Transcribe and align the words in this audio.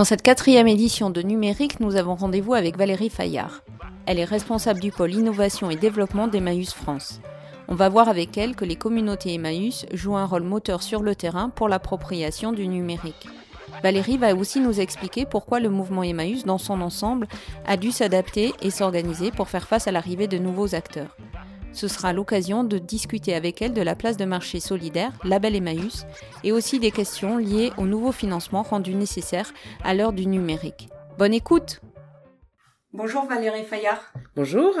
Dans 0.00 0.04
cette 0.04 0.22
quatrième 0.22 0.66
édition 0.66 1.10
de 1.10 1.20
Numérique, 1.20 1.78
nous 1.78 1.94
avons 1.94 2.14
rendez-vous 2.14 2.54
avec 2.54 2.78
Valérie 2.78 3.10
Fayard. 3.10 3.62
Elle 4.06 4.18
est 4.18 4.24
responsable 4.24 4.80
du 4.80 4.90
pôle 4.90 5.12
innovation 5.12 5.68
et 5.68 5.76
développement 5.76 6.26
d'Emmaüs 6.26 6.72
France. 6.72 7.20
On 7.68 7.74
va 7.74 7.90
voir 7.90 8.08
avec 8.08 8.38
elle 8.38 8.56
que 8.56 8.64
les 8.64 8.76
communautés 8.76 9.34
Emmaüs 9.34 9.84
jouent 9.92 10.16
un 10.16 10.24
rôle 10.24 10.44
moteur 10.44 10.82
sur 10.82 11.02
le 11.02 11.14
terrain 11.14 11.50
pour 11.50 11.68
l'appropriation 11.68 12.52
du 12.52 12.66
numérique. 12.66 13.28
Valérie 13.82 14.16
va 14.16 14.34
aussi 14.34 14.60
nous 14.60 14.80
expliquer 14.80 15.26
pourquoi 15.26 15.60
le 15.60 15.68
mouvement 15.68 16.02
Emmaüs 16.02 16.46
dans 16.46 16.56
son 16.56 16.80
ensemble 16.80 17.28
a 17.66 17.76
dû 17.76 17.90
s'adapter 17.90 18.54
et 18.62 18.70
s'organiser 18.70 19.30
pour 19.30 19.50
faire 19.50 19.68
face 19.68 19.86
à 19.86 19.92
l'arrivée 19.92 20.28
de 20.28 20.38
nouveaux 20.38 20.74
acteurs. 20.74 21.14
Ce 21.72 21.88
sera 21.88 22.12
l'occasion 22.12 22.64
de 22.64 22.78
discuter 22.78 23.34
avec 23.34 23.62
elle 23.62 23.72
de 23.72 23.82
la 23.82 23.94
place 23.94 24.16
de 24.16 24.24
marché 24.24 24.60
solidaire, 24.60 25.12
label 25.24 25.56
Emmaüs, 25.56 26.04
et 26.44 26.52
aussi 26.52 26.78
des 26.80 26.90
questions 26.90 27.38
liées 27.38 27.72
au 27.78 27.86
nouveau 27.86 28.12
financement 28.12 28.62
rendu 28.62 28.94
nécessaire 28.94 29.52
à 29.84 29.94
l'heure 29.94 30.12
du 30.12 30.26
numérique. 30.26 30.88
Bonne 31.18 31.34
écoute 31.34 31.80
Bonjour 32.92 33.24
Valérie 33.26 33.64
Fayard. 33.64 34.12
Bonjour. 34.34 34.74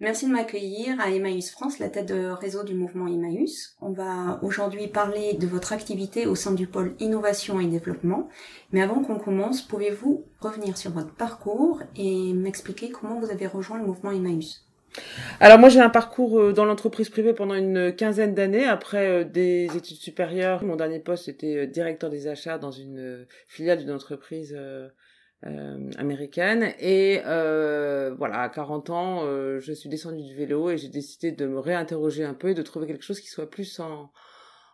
Merci 0.00 0.26
de 0.26 0.32
m'accueillir 0.32 1.00
à 1.00 1.10
Emmaüs 1.10 1.50
France, 1.50 1.78
la 1.78 1.88
tête 1.88 2.08
de 2.08 2.26
réseau 2.26 2.62
du 2.62 2.74
mouvement 2.74 3.06
Emmaüs. 3.06 3.74
On 3.80 3.92
va 3.92 4.38
aujourd'hui 4.42 4.88
parler 4.88 5.34
de 5.34 5.46
votre 5.46 5.72
activité 5.72 6.26
au 6.26 6.34
sein 6.34 6.52
du 6.52 6.66
pôle 6.66 6.94
innovation 6.98 7.60
et 7.60 7.66
développement. 7.66 8.28
Mais 8.72 8.82
avant 8.82 9.02
qu'on 9.02 9.18
commence, 9.18 9.62
pouvez-vous 9.62 10.26
revenir 10.40 10.76
sur 10.76 10.90
votre 10.90 11.14
parcours 11.14 11.80
et 11.96 12.32
m'expliquer 12.34 12.90
comment 12.90 13.18
vous 13.18 13.30
avez 13.30 13.46
rejoint 13.46 13.78
le 13.78 13.86
mouvement 13.86 14.10
Emmaüs? 14.10 14.63
Alors 15.40 15.58
moi 15.58 15.68
j'ai 15.68 15.80
un 15.80 15.90
parcours 15.90 16.38
euh, 16.38 16.52
dans 16.52 16.64
l'entreprise 16.64 17.10
privée 17.10 17.32
pendant 17.32 17.54
une 17.54 17.94
quinzaine 17.94 18.34
d'années 18.34 18.64
après 18.64 19.08
euh, 19.08 19.24
des 19.24 19.64
études 19.76 19.96
supérieures. 19.96 20.64
Mon 20.64 20.76
dernier 20.76 21.00
poste 21.00 21.28
était 21.28 21.56
euh, 21.56 21.66
directeur 21.66 22.10
des 22.10 22.28
achats 22.28 22.58
dans 22.58 22.70
une 22.70 23.26
filiale 23.48 23.78
d'une 23.78 23.90
entreprise 23.90 24.56
américaine 25.98 26.72
et 26.78 27.20
voilà 27.24 28.40
à 28.40 28.48
40 28.48 28.90
ans 28.90 29.20
je 29.60 29.72
suis 29.72 29.90
descendue 29.90 30.22
du 30.22 30.34
vélo 30.34 30.70
et 30.70 30.78
j'ai 30.78 30.88
décidé 30.88 31.32
de 31.32 31.46
me 31.46 31.58
réinterroger 31.58 32.24
un 32.24 32.32
peu 32.32 32.50
et 32.50 32.54
de 32.54 32.62
trouver 32.62 32.86
quelque 32.86 33.04
chose 33.04 33.20
qui 33.20 33.28
soit 33.28 33.50
plus 33.50 33.78
en 33.78 34.10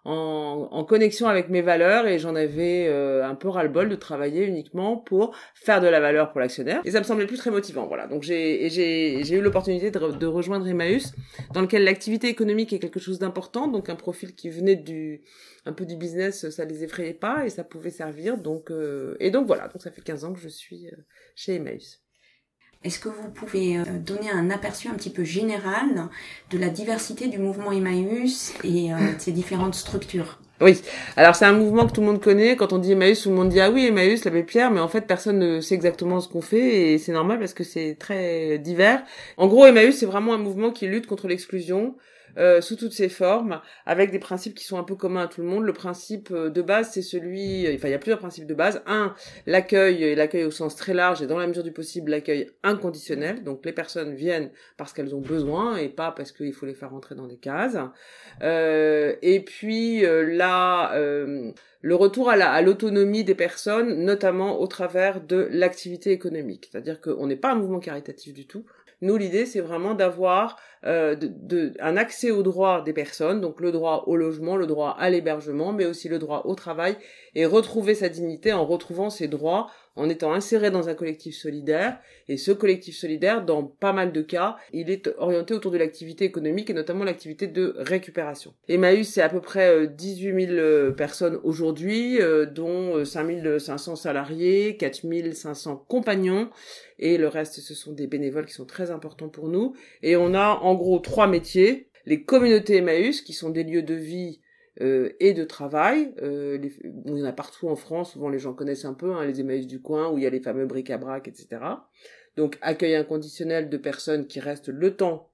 en, 0.04 0.68
en, 0.70 0.84
connexion 0.84 1.28
avec 1.28 1.50
mes 1.50 1.60
valeurs 1.60 2.06
et 2.06 2.18
j'en 2.18 2.34
avais 2.34 2.86
euh, 2.88 3.24
un 3.24 3.34
peu 3.34 3.48
ras-le-bol 3.48 3.88
de 3.88 3.96
travailler 3.96 4.44
uniquement 4.46 4.96
pour 4.96 5.36
faire 5.54 5.80
de 5.80 5.86
la 5.86 6.00
valeur 6.00 6.30
pour 6.30 6.40
l'actionnaire. 6.40 6.80
Et 6.84 6.90
ça 6.90 7.00
me 7.00 7.04
semblait 7.04 7.26
plus 7.26 7.36
très 7.36 7.50
motivant 7.50 7.86
voilà. 7.86 8.06
Donc 8.06 8.22
j'ai 8.22 8.68
j'ai 8.70 9.34
eu 9.34 9.40
l'opportunité 9.40 9.90
de, 9.90 9.98
de, 9.98 10.26
rejoindre 10.26 10.66
Emmaüs 10.66 11.12
dans 11.52 11.60
lequel 11.60 11.84
l'activité 11.84 12.28
économique 12.28 12.72
est 12.72 12.78
quelque 12.78 13.00
chose 13.00 13.18
d'important. 13.18 13.68
Donc 13.68 13.90
un 13.90 13.96
profil 13.96 14.34
qui 14.34 14.48
venait 14.48 14.76
du 14.76 15.22
un 15.66 15.72
peu 15.72 15.84
du 15.84 15.96
business 15.96 16.48
ça 16.48 16.64
les 16.64 16.82
effrayait 16.84 17.12
pas 17.12 17.44
et 17.44 17.50
ça 17.50 17.64
pouvait 17.64 17.90
servir. 17.90 18.38
Donc 18.38 18.70
euh, 18.70 19.16
et 19.20 19.30
donc 19.30 19.46
voilà. 19.46 19.68
Donc 19.68 19.82
ça 19.82 19.90
fait 19.90 20.02
15 20.02 20.24
ans 20.24 20.32
que 20.32 20.40
je 20.40 20.48
suis 20.48 20.86
euh, 20.86 20.96
chez 21.34 21.56
Emmaüs 21.56 22.00
est-ce 22.82 22.98
que 22.98 23.10
vous 23.10 23.28
pouvez 23.28 23.76
euh, 23.76 23.84
donner 23.98 24.30
un 24.30 24.50
aperçu 24.50 24.88
un 24.88 24.94
petit 24.94 25.10
peu 25.10 25.22
général 25.22 26.08
de 26.50 26.56
la 26.56 26.70
diversité 26.70 27.28
du 27.28 27.38
mouvement 27.38 27.72
Emmaüs 27.72 28.54
et 28.64 28.92
euh, 28.92 28.96
de 29.14 29.20
ses 29.20 29.32
différentes 29.32 29.74
structures? 29.74 30.38
Oui, 30.62 30.80
alors 31.16 31.34
c'est 31.34 31.44
un 31.44 31.52
mouvement 31.52 31.86
que 31.86 31.92
tout 31.92 32.00
le 32.00 32.06
monde 32.06 32.22
connaît. 32.22 32.56
Quand 32.56 32.72
on 32.72 32.78
dit 32.78 32.92
Emmaüs, 32.92 33.22
tout 33.22 33.30
le 33.30 33.34
monde 33.34 33.50
dit 33.50 33.60
ah 33.60 33.70
oui 33.70 33.86
Emmaüs, 33.86 34.24
l'abbé 34.24 34.42
Pierre, 34.42 34.70
mais 34.70 34.80
en 34.80 34.88
fait 34.88 35.02
personne 35.02 35.38
ne 35.38 35.60
sait 35.60 35.74
exactement 35.74 36.20
ce 36.20 36.28
qu'on 36.28 36.40
fait 36.40 36.92
et 36.92 36.98
c'est 36.98 37.12
normal 37.12 37.38
parce 37.38 37.54
que 37.54 37.64
c'est 37.64 37.96
très 37.98 38.58
divers. 38.58 39.02
En 39.36 39.46
gros, 39.46 39.66
Emmaüs 39.66 39.96
c'est 39.96 40.06
vraiment 40.06 40.32
un 40.32 40.38
mouvement 40.38 40.70
qui 40.70 40.86
lutte 40.86 41.06
contre 41.06 41.28
l'exclusion, 41.28 41.96
euh, 42.38 42.60
sous 42.60 42.76
toutes 42.76 42.92
ses 42.92 43.08
formes, 43.08 43.60
avec 43.86 44.10
des 44.10 44.18
principes 44.18 44.54
qui 44.54 44.64
sont 44.64 44.78
un 44.78 44.84
peu 44.84 44.94
communs 44.94 45.22
à 45.22 45.28
tout 45.28 45.40
le 45.40 45.46
monde. 45.46 45.64
Le 45.64 45.72
principe 45.72 46.30
euh, 46.30 46.50
de 46.50 46.62
base, 46.62 46.90
c'est 46.92 47.02
celui, 47.02 47.72
enfin 47.74 47.88
il 47.88 47.92
y 47.92 47.94
a 47.94 47.98
plusieurs 47.98 48.18
principes 48.18 48.46
de 48.46 48.54
base. 48.54 48.82
Un, 48.86 49.14
l'accueil, 49.46 50.04
et 50.04 50.14
l'accueil 50.14 50.44
au 50.44 50.50
sens 50.50 50.76
très 50.76 50.94
large, 50.94 51.22
et 51.22 51.26
dans 51.26 51.38
la 51.38 51.46
mesure 51.46 51.64
du 51.64 51.72
possible, 51.72 52.10
l'accueil 52.10 52.50
inconditionnel. 52.62 53.42
Donc 53.42 53.64
les 53.64 53.72
personnes 53.72 54.14
viennent 54.14 54.50
parce 54.76 54.92
qu'elles 54.92 55.14
ont 55.14 55.20
besoin 55.20 55.76
et 55.76 55.88
pas 55.88 56.12
parce 56.12 56.32
qu'il 56.32 56.52
faut 56.52 56.66
les 56.66 56.74
faire 56.74 56.90
rentrer 56.90 57.14
dans 57.14 57.26
des 57.26 57.36
cases. 57.36 57.76
Euh, 58.42 59.14
et 59.22 59.40
puis 59.40 60.04
euh, 60.04 60.22
là, 60.22 60.92
le 61.82 61.94
retour 61.94 62.28
à 62.28 62.60
l'autonomie 62.60 63.24
des 63.24 63.34
personnes, 63.34 64.04
notamment 64.04 64.60
au 64.60 64.66
travers 64.66 65.20
de 65.22 65.48
l'activité 65.50 66.10
économique. 66.10 66.68
C'est-à-dire 66.70 67.00
qu'on 67.00 67.26
n'est 67.26 67.36
pas 67.36 67.52
un 67.52 67.54
mouvement 67.54 67.80
caritatif 67.80 68.34
du 68.34 68.46
tout. 68.46 68.64
Nous, 69.02 69.16
l'idée, 69.16 69.46
c'est 69.46 69.60
vraiment 69.60 69.94
d'avoir 69.94 70.58
euh, 70.84 71.16
un 71.80 71.96
accès 71.96 72.30
aux 72.30 72.42
droits 72.42 72.82
des 72.82 72.92
personnes, 72.92 73.40
donc 73.40 73.60
le 73.60 73.72
droit 73.72 74.04
au 74.06 74.16
logement, 74.16 74.56
le 74.56 74.66
droit 74.66 74.94
à 74.98 75.08
l'hébergement, 75.08 75.72
mais 75.72 75.86
aussi 75.86 76.08
le 76.08 76.18
droit 76.18 76.42
au 76.44 76.54
travail, 76.54 76.96
et 77.34 77.46
retrouver 77.46 77.94
sa 77.94 78.08
dignité 78.08 78.52
en 78.52 78.66
retrouvant 78.66 79.10
ses 79.10 79.28
droits 79.28 79.70
en 79.96 80.08
étant 80.08 80.32
inséré 80.32 80.70
dans 80.70 80.88
un 80.88 80.94
collectif 80.94 81.36
solidaire. 81.36 81.98
Et 82.28 82.36
ce 82.36 82.52
collectif 82.52 82.96
solidaire, 82.96 83.44
dans 83.44 83.64
pas 83.64 83.92
mal 83.92 84.12
de 84.12 84.22
cas, 84.22 84.56
il 84.72 84.90
est 84.90 85.10
orienté 85.18 85.54
autour 85.54 85.70
de 85.70 85.78
l'activité 85.78 86.24
économique 86.24 86.70
et 86.70 86.74
notamment 86.74 87.04
l'activité 87.04 87.46
de 87.46 87.74
récupération. 87.76 88.54
Emmaüs, 88.68 89.08
c'est 89.08 89.22
à 89.22 89.28
peu 89.28 89.40
près 89.40 89.88
18 89.88 90.28
euh, 90.28 90.46
000 90.46 90.52
euh, 90.52 90.90
personnes 90.92 91.38
aujourd'hui, 91.42 92.20
euh, 92.20 92.46
dont 92.46 93.04
5 93.04 93.58
500 93.58 93.96
salariés, 93.96 94.76
4 94.76 95.32
500 95.32 95.84
compagnons. 95.88 96.50
Et 96.98 97.18
le 97.18 97.28
reste, 97.28 97.60
ce 97.60 97.74
sont 97.74 97.92
des 97.92 98.06
bénévoles 98.06 98.46
qui 98.46 98.54
sont 98.54 98.66
très 98.66 98.90
importants 98.90 99.28
pour 99.28 99.48
nous. 99.48 99.74
Et 100.02 100.16
on 100.16 100.34
a 100.34 100.58
en 100.62 100.74
gros 100.74 100.98
trois 100.98 101.26
métiers. 101.26 101.88
Les 102.06 102.22
communautés 102.22 102.76
Emmaüs, 102.76 103.20
qui 103.22 103.32
sont 103.32 103.50
des 103.50 103.64
lieux 103.64 103.82
de 103.82 103.94
vie 103.94 104.40
euh, 104.80 105.10
et 105.20 105.34
de 105.34 105.44
travail. 105.44 106.14
Euh, 106.22 106.58
il 106.84 107.18
y 107.18 107.22
en 107.22 107.26
a 107.26 107.32
partout 107.32 107.68
en 107.68 107.76
France, 107.76 108.12
souvent 108.12 108.28
les 108.28 108.38
gens 108.38 108.54
connaissent 108.54 108.84
un 108.84 108.94
peu, 108.94 109.12
hein, 109.14 109.24
les 109.24 109.40
Emmaüs 109.40 109.66
du 109.66 109.80
coin, 109.80 110.10
où 110.10 110.18
il 110.18 110.24
y 110.24 110.26
a 110.26 110.30
les 110.30 110.40
fameux 110.40 110.66
bric-à-brac, 110.66 111.28
etc. 111.28 111.62
Donc 112.36 112.56
accueil 112.62 112.94
inconditionnel 112.94 113.68
de 113.68 113.76
personnes 113.76 114.26
qui 114.26 114.40
restent 114.40 114.68
le 114.68 114.96
temps 114.96 115.30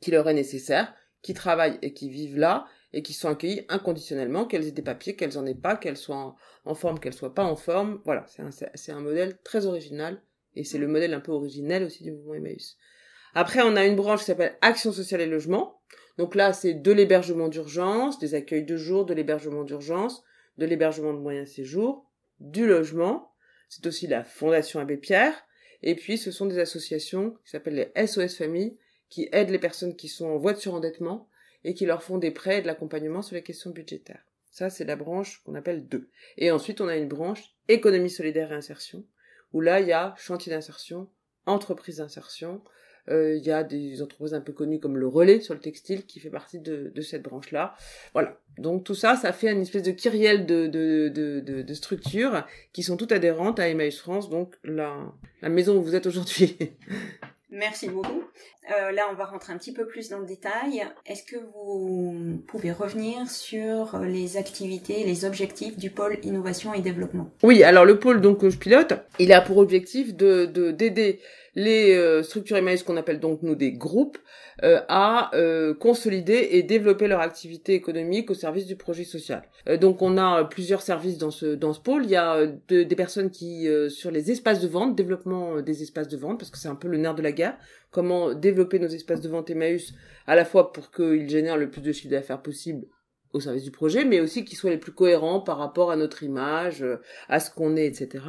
qui 0.00 0.10
leur 0.10 0.28
est 0.28 0.34
nécessaire, 0.34 0.94
qui 1.22 1.34
travaillent 1.34 1.78
et 1.82 1.92
qui 1.92 2.08
vivent 2.08 2.38
là, 2.38 2.66
et 2.92 3.02
qui 3.02 3.12
sont 3.12 3.28
accueillies 3.28 3.64
inconditionnellement, 3.68 4.44
qu'elles 4.44 4.66
aient 4.66 4.72
des 4.72 4.82
papiers, 4.82 5.16
qu'elles 5.16 5.38
en 5.38 5.46
aient 5.46 5.54
pas, 5.54 5.76
qu'elles 5.76 5.96
soient 5.96 6.36
en, 6.64 6.74
forme, 6.74 6.98
qu'elles 6.98 7.14
soient 7.14 7.34
pas 7.34 7.44
en 7.44 7.56
forme. 7.56 8.00
Voilà, 8.04 8.26
c'est 8.26 8.92
un, 8.92 8.96
un 8.96 9.00
modèle 9.00 9.38
très 9.44 9.66
original, 9.66 10.20
et 10.56 10.64
c'est 10.64 10.78
le 10.78 10.88
modèle 10.88 11.14
un 11.14 11.20
peu 11.20 11.32
originel 11.32 11.84
aussi 11.84 12.02
du 12.02 12.12
mouvement 12.12 12.34
Emmaüs. 12.34 12.76
Après, 13.34 13.62
on 13.62 13.76
a 13.76 13.86
une 13.86 13.96
branche 13.96 14.20
qui 14.20 14.26
s'appelle 14.26 14.58
Action 14.60 14.92
sociale 14.92 15.22
et 15.22 15.26
logement, 15.26 15.80
donc 16.18 16.34
là, 16.34 16.52
c'est 16.52 16.74
de 16.74 16.92
l'hébergement 16.92 17.48
d'urgence, 17.48 18.18
des 18.18 18.34
accueils 18.34 18.64
de 18.64 18.76
jour, 18.76 19.06
de 19.06 19.14
l'hébergement 19.14 19.64
d'urgence, 19.64 20.22
de 20.58 20.66
l'hébergement 20.66 21.14
de 21.14 21.18
moyen 21.18 21.46
séjour, 21.46 22.10
du 22.40 22.66
logement. 22.66 23.32
C'est 23.68 23.86
aussi 23.86 24.06
la 24.06 24.24
Fondation 24.24 24.80
Abbé 24.80 24.96
Pierre. 24.96 25.34
Et 25.82 25.94
puis, 25.94 26.18
ce 26.18 26.30
sont 26.30 26.46
des 26.46 26.58
associations 26.58 27.30
qui 27.44 27.50
s'appellent 27.50 27.92
les 27.94 28.06
SOS 28.06 28.36
Familles, 28.36 28.76
qui 29.08 29.28
aident 29.32 29.50
les 29.50 29.58
personnes 29.58 29.96
qui 29.96 30.08
sont 30.08 30.26
en 30.26 30.36
voie 30.36 30.52
de 30.52 30.58
surendettement 30.58 31.28
et 31.64 31.74
qui 31.74 31.86
leur 31.86 32.02
font 32.02 32.18
des 32.18 32.30
prêts 32.30 32.58
et 32.58 32.62
de 32.62 32.66
l'accompagnement 32.66 33.22
sur 33.22 33.34
les 33.34 33.42
questions 33.42 33.70
budgétaires. 33.70 34.24
Ça, 34.50 34.68
c'est 34.68 34.84
la 34.84 34.96
branche 34.96 35.42
qu'on 35.44 35.54
appelle 35.54 35.88
2. 35.88 36.10
Et 36.36 36.50
ensuite, 36.50 36.80
on 36.80 36.88
a 36.88 36.96
une 36.96 37.08
branche 37.08 37.54
économie 37.68 38.10
solidaire 38.10 38.52
et 38.52 38.56
insertion, 38.56 39.04
où 39.52 39.60
là, 39.60 39.80
il 39.80 39.88
y 39.88 39.92
a 39.92 40.14
chantier 40.18 40.52
d'insertion, 40.52 41.08
entreprise 41.46 41.96
d'insertion, 41.96 42.62
il 43.08 43.42
y 43.42 43.50
a 43.50 43.64
des 43.64 44.00
entreprises 44.02 44.34
un 44.34 44.40
peu 44.40 44.52
connues 44.52 44.78
comme 44.78 44.96
le 44.96 45.06
Relais 45.06 45.40
sur 45.40 45.54
le 45.54 45.60
textile 45.60 46.06
qui 46.06 46.20
fait 46.20 46.30
partie 46.30 46.58
de, 46.58 46.92
de 46.94 47.00
cette 47.02 47.22
branche-là. 47.22 47.74
Voilà. 48.12 48.38
Donc 48.58 48.84
tout 48.84 48.94
ça, 48.94 49.16
ça 49.16 49.32
fait 49.32 49.50
une 49.50 49.62
espèce 49.62 49.82
de 49.82 49.92
kyrielle 49.92 50.46
de, 50.46 50.66
de, 50.66 51.08
de, 51.08 51.62
de, 51.62 51.74
structures 51.74 52.46
qui 52.72 52.82
sont 52.82 52.96
toutes 52.96 53.12
adhérentes 53.12 53.58
à 53.58 53.68
Emmaüs 53.68 53.98
France, 53.98 54.28
donc 54.28 54.54
la, 54.62 54.96
la 55.40 55.48
maison 55.48 55.76
où 55.76 55.82
vous 55.82 55.94
êtes 55.94 56.06
aujourd'hui. 56.06 56.56
Merci 57.50 57.88
beaucoup. 57.90 58.22
Euh, 58.70 58.92
là, 58.92 59.08
on 59.10 59.14
va 59.14 59.26
rentrer 59.26 59.52
un 59.52 59.58
petit 59.58 59.74
peu 59.74 59.86
plus 59.86 60.08
dans 60.08 60.18
le 60.18 60.24
détail. 60.24 60.86
Est-ce 61.04 61.22
que 61.22 61.36
vous 61.54 62.42
pouvez 62.46 62.72
revenir 62.72 63.28
sur 63.28 63.98
les 63.98 64.38
activités, 64.38 65.04
les 65.04 65.26
objectifs 65.26 65.76
du 65.76 65.90
pôle 65.90 66.18
innovation 66.22 66.72
et 66.72 66.80
développement? 66.80 67.28
Oui, 67.42 67.62
alors 67.62 67.84
le 67.84 67.98
pôle 67.98 68.22
donc 68.22 68.40
que 68.40 68.48
je 68.48 68.56
pilote, 68.56 68.94
il 69.18 69.34
a 69.34 69.42
pour 69.42 69.58
objectif 69.58 70.14
de 70.14 70.46
d'aider 70.70 71.20
les 71.54 71.94
euh, 71.94 72.22
structures 72.22 72.56
Emmaüs 72.56 72.82
qu'on 72.82 72.96
appelle 72.96 73.20
donc 73.20 73.42
nous 73.42 73.54
des 73.54 73.72
groupes 73.72 74.18
euh, 74.62 74.80
à 74.88 75.34
euh, 75.34 75.74
consolider 75.74 76.48
et 76.52 76.62
développer 76.62 77.08
leur 77.08 77.20
activité 77.20 77.74
économique 77.74 78.30
au 78.30 78.34
service 78.34 78.66
du 78.66 78.76
projet 78.76 79.04
social. 79.04 79.42
donc 79.80 80.00
on 80.00 80.16
a 80.16 80.44
plusieurs 80.44 80.82
services 80.82 81.18
dans 81.18 81.30
ce 81.30 81.54
dans 81.54 81.72
ce 81.72 81.80
pôle. 81.80 82.04
Il 82.04 82.10
y 82.10 82.16
a 82.16 82.46
des 82.68 82.96
personnes 82.96 83.30
qui 83.30 83.68
sur 83.88 84.10
les 84.10 84.30
espaces 84.30 84.60
de 84.60 84.68
vente, 84.68 84.96
développement 84.96 85.60
des 85.60 85.82
espaces 85.82 86.08
de 86.08 86.16
vente 86.16 86.38
parce 86.38 86.50
que 86.50 86.58
c'est 86.58 86.68
un 86.68 86.74
peu 86.74 86.88
le 86.88 86.98
nerf 86.98 87.14
de 87.14 87.22
la 87.22 87.32
guerre. 87.32 87.56
Comment 87.90 88.32
développer 88.34 88.78
nos 88.78 88.88
espaces 88.88 89.20
de 89.20 89.28
vente 89.28 89.50
Emmaüs 89.50 89.92
à 90.26 90.34
la 90.34 90.44
fois 90.44 90.72
pour 90.72 90.90
qu'ils 90.90 91.28
génèrent 91.28 91.58
le 91.58 91.70
plus 91.70 91.82
de 91.82 91.92
chiffre 91.92 92.10
d'affaires 92.10 92.40
possible 92.40 92.86
au 93.32 93.40
service 93.40 93.64
du 93.64 93.70
projet, 93.70 94.04
mais 94.04 94.20
aussi 94.20 94.44
qu'ils 94.44 94.58
soient 94.58 94.70
les 94.70 94.78
plus 94.78 94.92
cohérents 94.92 95.40
par 95.40 95.56
rapport 95.56 95.90
à 95.90 95.96
notre 95.96 96.22
image, 96.22 96.84
à 97.28 97.40
ce 97.40 97.50
qu'on 97.50 97.76
est, 97.76 97.86
etc. 97.86 98.20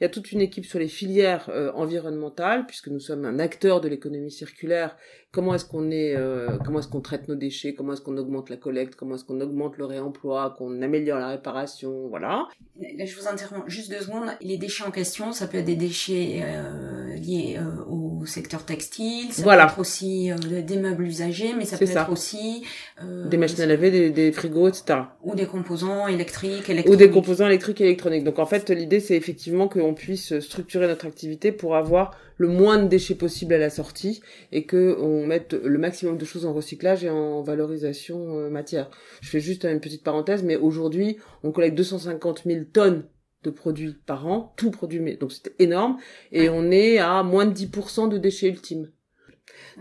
Il 0.00 0.04
y 0.04 0.06
a 0.06 0.08
toute 0.08 0.32
une 0.32 0.40
équipe 0.40 0.64
sur 0.64 0.80
les 0.80 0.88
filières 0.88 1.48
euh, 1.50 1.70
environnementales, 1.72 2.66
puisque 2.66 2.88
nous 2.88 2.98
sommes 2.98 3.24
un 3.24 3.38
acteur 3.38 3.80
de 3.80 3.88
l'économie 3.88 4.32
circulaire. 4.32 4.96
Comment 5.30 5.54
est-ce 5.54 5.64
qu'on 5.64 5.90
est, 5.90 6.16
euh, 6.16 6.58
est-ce 6.80 6.88
traite 7.00 7.28
nos 7.28 7.36
déchets, 7.36 7.74
comment 7.74 7.92
est-ce 7.92 8.00
qu'on 8.00 8.16
augmente 8.16 8.50
la 8.50 8.56
collecte, 8.56 8.96
comment 8.96 9.14
est-ce 9.14 9.24
qu'on 9.24 9.40
augmente 9.40 9.78
le 9.78 9.84
réemploi, 9.84 10.54
qu'on 10.58 10.82
améliore 10.82 11.18
la 11.18 11.28
réparation, 11.28 12.08
voilà. 12.08 12.48
Là, 12.76 13.04
je 13.04 13.16
vous 13.16 13.28
interromps 13.28 13.64
juste 13.68 13.90
deux 13.90 14.00
secondes. 14.00 14.30
Les 14.40 14.58
déchets 14.58 14.84
en 14.84 14.90
question, 14.90 15.32
ça 15.32 15.46
peut 15.46 15.58
être 15.58 15.64
des 15.64 15.76
déchets 15.76 16.42
euh, 16.42 17.14
liés 17.14 17.58
au 17.88 18.03
secteur 18.26 18.64
textile, 18.64 19.32
ça 19.32 19.42
peut 19.42 19.50
être 19.50 19.78
aussi 19.78 20.30
des 20.66 20.76
meubles 20.76 21.04
usagés, 21.04 21.54
mais 21.56 21.64
ça 21.64 21.78
peut 21.78 21.84
être 21.84 22.10
aussi 22.10 22.62
des 23.02 23.36
machines 23.36 23.60
à 23.60 23.66
laver, 23.66 23.90
des, 23.90 24.10
des, 24.10 24.32
frigos, 24.32 24.68
etc. 24.68 25.00
Ou 25.22 25.34
des 25.34 25.46
composants 25.46 26.06
électriques, 26.06 26.70
électroniques. 26.70 26.88
Ou 26.88 26.96
des 26.96 27.10
composants 27.10 27.46
électriques 27.46 27.80
et 27.80 27.84
électroniques. 27.84 28.24
Donc 28.24 28.38
en 28.38 28.46
fait, 28.46 28.70
l'idée 28.70 29.00
c'est 29.00 29.16
effectivement 29.16 29.68
que 29.68 29.78
on 29.78 29.94
puisse 29.94 30.38
structurer 30.40 30.86
notre 30.86 31.06
activité 31.06 31.52
pour 31.52 31.76
avoir 31.76 32.16
le 32.36 32.48
moins 32.48 32.78
de 32.78 32.88
déchets 32.88 33.14
possible 33.14 33.54
à 33.54 33.58
la 33.58 33.70
sortie 33.70 34.20
et 34.52 34.64
que 34.64 34.96
on 35.00 35.26
mette 35.26 35.54
le 35.54 35.78
maximum 35.78 36.16
de 36.16 36.24
choses 36.24 36.46
en 36.46 36.52
recyclage 36.52 37.04
et 37.04 37.10
en 37.10 37.42
valorisation 37.42 38.38
euh, 38.38 38.50
matière. 38.50 38.90
Je 39.20 39.28
fais 39.28 39.40
juste 39.40 39.64
une 39.64 39.80
petite 39.80 40.02
parenthèse, 40.02 40.42
mais 40.42 40.56
aujourd'hui, 40.56 41.18
on 41.42 41.52
collecte 41.52 41.76
250 41.76 42.42
000 42.46 42.64
tonnes 42.72 43.04
de 43.44 43.50
produits 43.50 43.94
par 44.06 44.26
an, 44.26 44.52
tout 44.56 44.70
produit, 44.70 45.16
donc 45.16 45.32
c'est 45.32 45.54
énorme, 45.60 45.98
et 46.32 46.48
on 46.48 46.70
est 46.70 46.98
à 46.98 47.22
moins 47.22 47.46
de 47.46 47.54
10% 47.54 48.08
de 48.08 48.18
déchets 48.18 48.48
ultimes. 48.48 48.90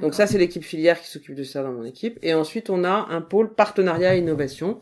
Donc 0.02 0.14
ça, 0.14 0.28
c'est 0.28 0.38
l'équipe 0.38 0.64
filière 0.64 1.00
qui 1.00 1.08
s'occupe 1.08 1.36
de 1.36 1.44
ça 1.44 1.64
dans 1.64 1.72
mon 1.72 1.86
équipe. 1.86 2.18
Et 2.22 2.34
ensuite, 2.34 2.70
on 2.70 2.84
a 2.84 3.08
un 3.10 3.22
pôle 3.22 3.54
partenariat 3.54 4.16
et 4.16 4.20
innovation. 4.20 4.80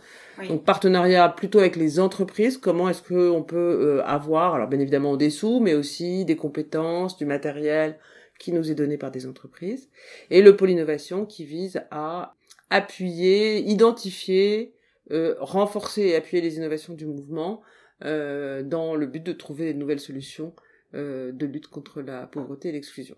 Donc 0.47 0.63
partenariat 0.63 1.27
plutôt 1.29 1.59
avec 1.59 1.75
les 1.75 1.99
entreprises. 1.99 2.57
Comment 2.57 2.89
est-ce 2.89 3.03
qu'on 3.03 3.43
peut 3.43 3.57
euh, 3.57 4.05
avoir, 4.05 4.55
alors 4.55 4.67
bien 4.67 4.79
évidemment 4.79 5.17
des 5.17 5.29
sous, 5.29 5.59
mais 5.59 5.73
aussi 5.73 6.25
des 6.25 6.35
compétences, 6.35 7.17
du 7.17 7.25
matériel 7.25 7.97
qui 8.39 8.51
nous 8.51 8.71
est 8.71 8.75
donné 8.75 8.97
par 8.97 9.11
des 9.11 9.27
entreprises. 9.27 9.89
Et 10.29 10.41
le 10.41 10.55
pôle 10.55 10.71
innovation 10.71 11.25
qui 11.25 11.45
vise 11.45 11.83
à 11.91 12.35
appuyer, 12.69 13.59
identifier, 13.59 14.73
euh, 15.11 15.35
renforcer 15.39 16.03
et 16.03 16.15
appuyer 16.15 16.41
les 16.41 16.57
innovations 16.57 16.93
du 16.93 17.05
mouvement 17.05 17.61
euh, 18.03 18.63
dans 18.63 18.95
le 18.95 19.05
but 19.05 19.23
de 19.23 19.33
trouver 19.33 19.73
de 19.73 19.79
nouvelles 19.79 19.99
solutions 19.99 20.53
de 20.93 21.45
lutte 21.45 21.67
contre 21.67 22.01
la 22.01 22.27
pauvreté 22.27 22.67
et 22.67 22.71
l'exclusion. 22.73 23.15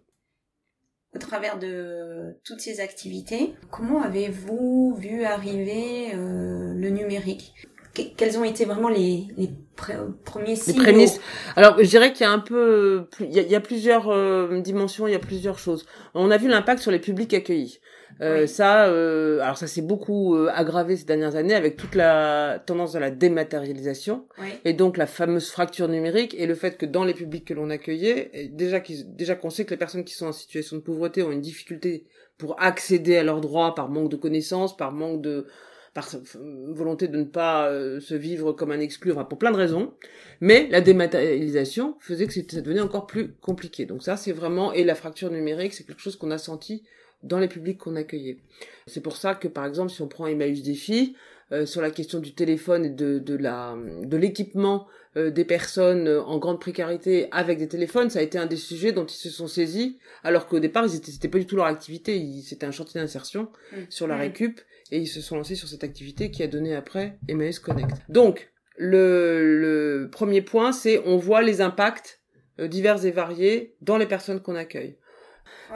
Au 1.16 1.20
travers 1.20 1.60
de 1.60 2.36
toutes 2.44 2.60
ces 2.60 2.80
activités, 2.80 3.54
comment 3.70 4.02
avez-vous 4.02 4.96
vu 4.96 5.24
arriver 5.24 6.16
euh, 6.16 6.74
le 6.74 6.90
numérique? 6.90 7.54
Quels 7.94 8.38
ont 8.40 8.44
été 8.44 8.66
vraiment 8.66 8.90
les, 8.90 9.28
les 9.38 9.50
premiers 10.26 10.56
signes 10.56 10.78
Les 10.78 10.82
prémices. 10.82 11.20
Alors, 11.56 11.78
je 11.78 11.88
dirais 11.88 12.12
qu'il 12.12 12.26
y 12.26 12.28
a 12.28 12.32
un 12.32 12.40
peu, 12.40 13.06
il 13.20 13.32
y 13.32 13.56
a, 13.56 13.60
plusieurs 13.60 14.10
euh, 14.10 14.62
dimensions, 14.62 15.08
il 15.08 15.12
y 15.12 15.16
a 15.16 15.20
plusieurs 15.20 15.60
choses. 15.60 15.86
On 16.16 16.32
a 16.32 16.38
vu 16.38 16.48
l'impact 16.48 16.82
sur 16.82 16.92
les 16.92 17.00
publics 17.00 17.34
accueillis. 17.34 17.80
Euh, 18.22 18.48
ça, 18.48 18.88
euh, 18.88 19.40
alors 19.42 19.58
ça 19.58 19.68
s'est 19.68 19.82
beaucoup 19.82 20.36
euh, 20.36 20.50
aggravé 20.54 20.96
ces 20.96 21.06
dernières 21.06 21.36
années 21.36 21.56
avec 21.56 21.78
toute 21.78 21.96
la 21.96 22.62
tendance 22.66 22.96
à 22.96 23.00
la 23.00 23.10
dématérialisation 23.10 24.28
et 24.66 24.74
donc 24.74 24.98
la 24.98 25.08
fameuse 25.08 25.50
fracture 25.50 25.88
numérique 25.88 26.36
et 26.38 26.46
le 26.46 26.56
fait 26.56 26.78
que 26.78 26.86
dans 26.86 27.04
les 27.04 27.14
publics 27.14 27.46
que 27.46 27.54
l'on 27.54 27.70
accueillait, 27.70 28.52
déjà 28.52 28.82
déjà 29.08 29.36
qu'on 29.36 29.50
sait 29.50 29.66
que 29.66 29.72
les 29.72 29.78
personnes 29.78 30.04
qui 30.04 30.14
sont 30.14 30.28
en 30.28 30.32
situation 30.32 30.78
de 30.78 30.82
pauvreté 30.82 31.24
ont 31.24 31.32
une 31.32 31.42
difficulté 31.42 32.06
pour 32.38 32.62
accéder 32.62 33.18
à 33.18 33.24
leurs 33.24 33.42
droits 33.42 33.74
par 33.74 33.90
manque 33.90 34.10
de 34.10 34.16
connaissances, 34.16 34.76
par 34.76 34.92
manque 34.92 35.22
de 35.22 35.48
par 35.94 36.10
volonté 36.34 37.08
de 37.08 37.18
ne 37.18 37.24
pas 37.24 37.70
se 38.00 38.16
vivre 38.16 38.52
comme 38.52 38.72
un 38.72 38.80
exclu, 38.80 39.12
enfin 39.12 39.26
pour 39.26 39.38
plein 39.38 39.52
de 39.52 39.58
raisons. 39.58 39.94
Mais 40.42 40.68
la 40.72 40.82
dématérialisation 40.82 41.96
faisait 42.00 42.26
que 42.26 42.34
ça 42.34 42.62
devenait 42.62 42.82
encore 42.82 43.06
plus 43.06 43.34
compliqué. 43.42 43.86
Donc 43.86 44.02
ça, 44.02 44.18
c'est 44.18 44.32
vraiment 44.32 44.74
et 44.74 44.84
la 44.84 44.96
fracture 44.96 45.30
numérique, 45.30 45.74
c'est 45.74 45.84
quelque 45.84 46.02
chose 46.02 46.16
qu'on 46.16 46.32
a 46.32 46.40
senti 46.40 46.84
dans 47.22 47.40
les 47.40 47.48
publics 47.48 47.78
qu'on 47.78 47.96
accueillait. 47.96 48.38
C'est 48.88 49.02
pour 49.02 49.18
ça 49.18 49.36
que 49.36 49.48
par 49.48 49.66
exemple 49.66 49.92
si 49.92 50.02
on 50.02 50.08
prend 50.08 50.28
Emmaüs 50.28 50.62
Défi, 50.64 51.16
euh, 51.52 51.66
sur 51.66 51.82
la 51.82 51.92
question 51.92 52.20
du 52.20 52.34
téléphone 52.34 52.86
et 52.86 52.90
de, 52.90 53.20
de 53.20 53.36
la 53.36 53.78
de 54.02 54.18
l'équipement 54.18 54.88
euh, 55.18 55.30
des 55.30 55.46
personnes 55.46 56.08
en 56.08 56.40
grande 56.40 56.60
précarité 56.60 57.28
avec 57.32 57.60
des 57.60 57.68
téléphones, 57.68 58.10
ça 58.10 58.20
a 58.20 58.22
été 58.22 58.38
un 58.38 58.46
des 58.46 58.56
sujets 58.56 58.92
dont 58.92 59.06
ils 59.06 59.14
se 59.14 59.30
sont 59.30 59.48
saisis, 59.48 60.00
alors 60.24 60.48
qu'au 60.48 60.60
départ, 60.60 60.86
ils 60.86 60.96
étaient, 60.96 61.12
c'était 61.12 61.28
pas 61.28 61.38
du 61.38 61.46
tout 61.46 61.56
leur 61.56 61.66
activité, 61.66 62.26
c'était 62.44 62.66
un 62.66 62.72
chantier 62.72 63.00
d'insertion 63.00 63.50
mmh. 63.72 63.78
sur 63.90 64.08
la 64.08 64.16
mmh. 64.16 64.22
récup, 64.22 64.62
et 64.94 65.00
ils 65.00 65.08
se 65.08 65.22
sont 65.22 65.38
lancés 65.38 65.56
sur 65.56 65.68
cette 65.68 65.84
activité 65.84 66.30
qui 66.30 66.44
a 66.44 66.48
donné 66.48 66.76
après 66.76 67.18
Emmaüs 67.28 67.58
Connect. 67.58 67.96
Donc, 68.10 68.52
le, 68.78 69.60
le 69.60 70.10
premier 70.12 70.44
point, 70.44 70.72
c'est 70.72 71.02
on 71.06 71.18
voit 71.18 71.42
les 71.42 71.62
impacts 71.62 72.22
euh, 72.60 72.68
divers 72.68 73.04
et 73.04 73.10
variés 73.12 73.76
dans 73.82 73.98
les 73.98 74.06
personnes 74.06 74.40
qu'on 74.40 74.56
accueille. 74.56 74.98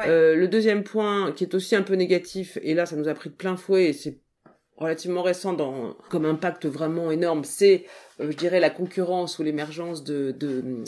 Euh, 0.06 0.36
le 0.36 0.48
deuxième 0.48 0.84
point, 0.84 1.32
qui 1.32 1.44
est 1.44 1.56
aussi 1.56 1.76
un 1.76 1.82
peu 1.82 1.96
négatif, 1.96 2.60
et 2.62 2.76
là 2.76 2.86
ça 2.86 2.96
nous 2.96 3.08
a 3.08 3.16
pris 3.16 3.32
de 3.32 3.36
plein 3.36 3.58
fouet, 3.58 3.86
et 3.86 3.94
c'est 3.94 4.20
relativement 4.76 5.24
récent 5.24 5.54
dans, 5.54 5.96
comme 6.12 6.26
impact 6.26 6.68
vraiment 6.68 7.10
énorme, 7.10 7.44
c'est, 7.44 7.86
euh, 8.20 8.30
je 8.30 8.38
dirais, 8.38 8.60
la 8.60 8.70
concurrence 8.70 9.40
ou 9.40 9.44
l'émergence 9.44 10.04
de, 10.04 10.32
de 10.32 10.84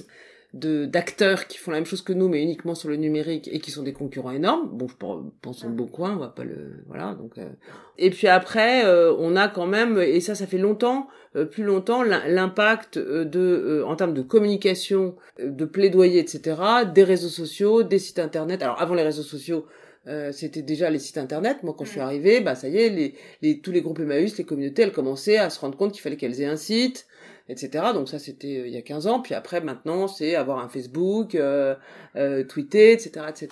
de 0.54 0.86
d'acteurs 0.86 1.46
qui 1.48 1.60
font 1.60 1.70
la 1.70 1.78
même 1.78 1.86
chose 1.86 2.02
que 2.02 2.12
nous 2.12 2.28
mais 2.28 2.42
uniquement 2.42 2.74
sur 2.74 2.90
le 2.90 2.96
numérique 2.96 3.48
et 3.52 3.60
qui 3.60 3.70
sont 3.70 3.84
des 3.84 3.94
concurrents 3.94 4.32
énormes 4.32 4.68
bon 4.70 4.88
je 4.88 4.96
pense 5.42 5.64
en 5.64 5.70
beaucoup 5.70 6.04
on 6.04 6.16
va 6.16 6.30
pas 6.30 6.44
le 6.44 6.84
voilà 6.88 7.14
donc 7.14 7.38
euh. 7.38 7.48
et 8.00 8.10
puis 8.10 8.28
après 8.28 8.84
euh, 8.84 9.14
on 9.20 9.36
a 9.36 9.48
quand 9.48 9.68
même 9.68 10.00
et 10.00 10.20
ça 10.22 10.34
ça 10.34 10.48
fait 10.48 10.58
longtemps 10.58 11.08
euh, 11.36 11.46
plus 11.46 11.64
longtemps 11.64 12.02
l'impact 12.02 12.98
de 12.98 13.84
en 13.86 13.96
termes 13.96 14.16
de 14.16 14.24
communication 14.24 15.16
de 15.40 15.66
plaidoyer 15.66 16.20
etc 16.20 16.58
des 16.96 17.04
réseaux 17.04 17.30
sociaux 17.30 17.84
des 17.84 18.00
sites 18.00 18.20
internet 18.20 18.64
alors 18.64 18.82
avant 18.82 18.96
les 18.96 19.04
réseaux 19.04 19.24
sociaux 19.24 19.68
c'était 20.32 20.64
déjà 20.64 20.90
les 20.90 20.98
sites 20.98 21.20
internet. 21.20 21.62
Moi, 21.62 21.76
quand 21.78 21.86
je 21.86 21.92
suis 21.92 22.00
arrivée, 22.00 22.42
bah 22.42 22.56
ça 22.56 22.68
y 22.68 22.78
est, 22.78 22.90
les, 22.90 23.14
les, 23.44 23.60
tous 23.60 23.72
les 23.72 23.82
groupes 23.82 24.00
Emmaüs, 24.00 24.36
les 24.40 24.44
communautés, 24.44 24.82
elles 24.82 24.92
commençaient 24.92 25.38
à 25.38 25.52
se 25.52 25.60
rendre 25.60 25.78
compte 25.78 25.92
qu'il 25.92 26.02
fallait 26.02 26.16
qu'elles 26.16 26.42
aient 26.42 26.48
un 26.48 26.56
site, 26.56 27.06
etc. 27.50 27.86
Donc 27.94 28.08
ça 28.08 28.20
c'était 28.20 28.60
euh, 28.60 28.68
il 28.68 28.74
y 28.74 28.78
a 28.78 28.82
15 28.82 29.08
ans. 29.08 29.20
Puis 29.22 29.34
après 29.34 29.60
maintenant 29.60 30.08
c'est 30.08 30.36
avoir 30.36 30.60
un 30.60 30.70
Facebook, 30.70 31.36
euh, 31.36 31.76
euh, 32.16 32.44
tweeter, 32.44 32.94
etc., 32.94 33.26
etc. 33.28 33.50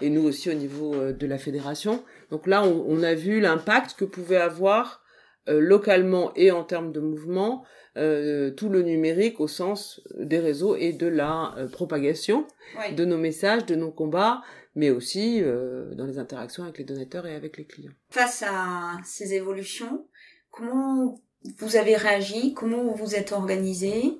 Et 0.00 0.10
nous 0.10 0.24
aussi 0.24 0.50
au 0.50 0.54
niveau 0.54 0.94
euh, 0.94 1.12
de 1.12 1.26
la 1.26 1.38
fédération. 1.38 2.04
Donc 2.30 2.46
là 2.46 2.64
on, 2.64 2.84
on 2.86 3.02
a 3.02 3.14
vu 3.14 3.40
l'impact 3.40 3.94
que 3.96 4.04
pouvait 4.04 4.36
avoir 4.36 5.02
localement 5.50 6.34
et 6.36 6.50
en 6.50 6.62
termes 6.62 6.92
de 6.92 7.00
mouvement 7.00 7.64
tout 7.94 8.68
le 8.68 8.82
numérique 8.82 9.40
au 9.40 9.48
sens 9.48 10.02
des 10.18 10.38
réseaux 10.38 10.76
et 10.76 10.92
de 10.92 11.06
la 11.06 11.56
propagation 11.72 12.46
de 12.94 13.06
nos 13.06 13.16
messages, 13.16 13.64
de 13.64 13.74
nos 13.74 13.90
combats, 13.90 14.42
mais 14.74 14.90
aussi 14.90 15.40
dans 15.40 16.04
les 16.04 16.18
interactions 16.18 16.64
avec 16.64 16.76
les 16.76 16.84
donateurs 16.84 17.26
et 17.26 17.34
avec 17.34 17.56
les 17.56 17.64
clients. 17.64 17.94
Face 18.10 18.44
à 18.46 18.98
ces 19.04 19.32
évolutions, 19.32 20.06
comment 20.50 21.18
vous 21.58 21.76
avez 21.76 21.96
réagi 21.96 22.54
Comment 22.54 22.82
vous 22.82 22.94
vous 22.94 23.14
êtes 23.14 23.32
organisé 23.32 24.18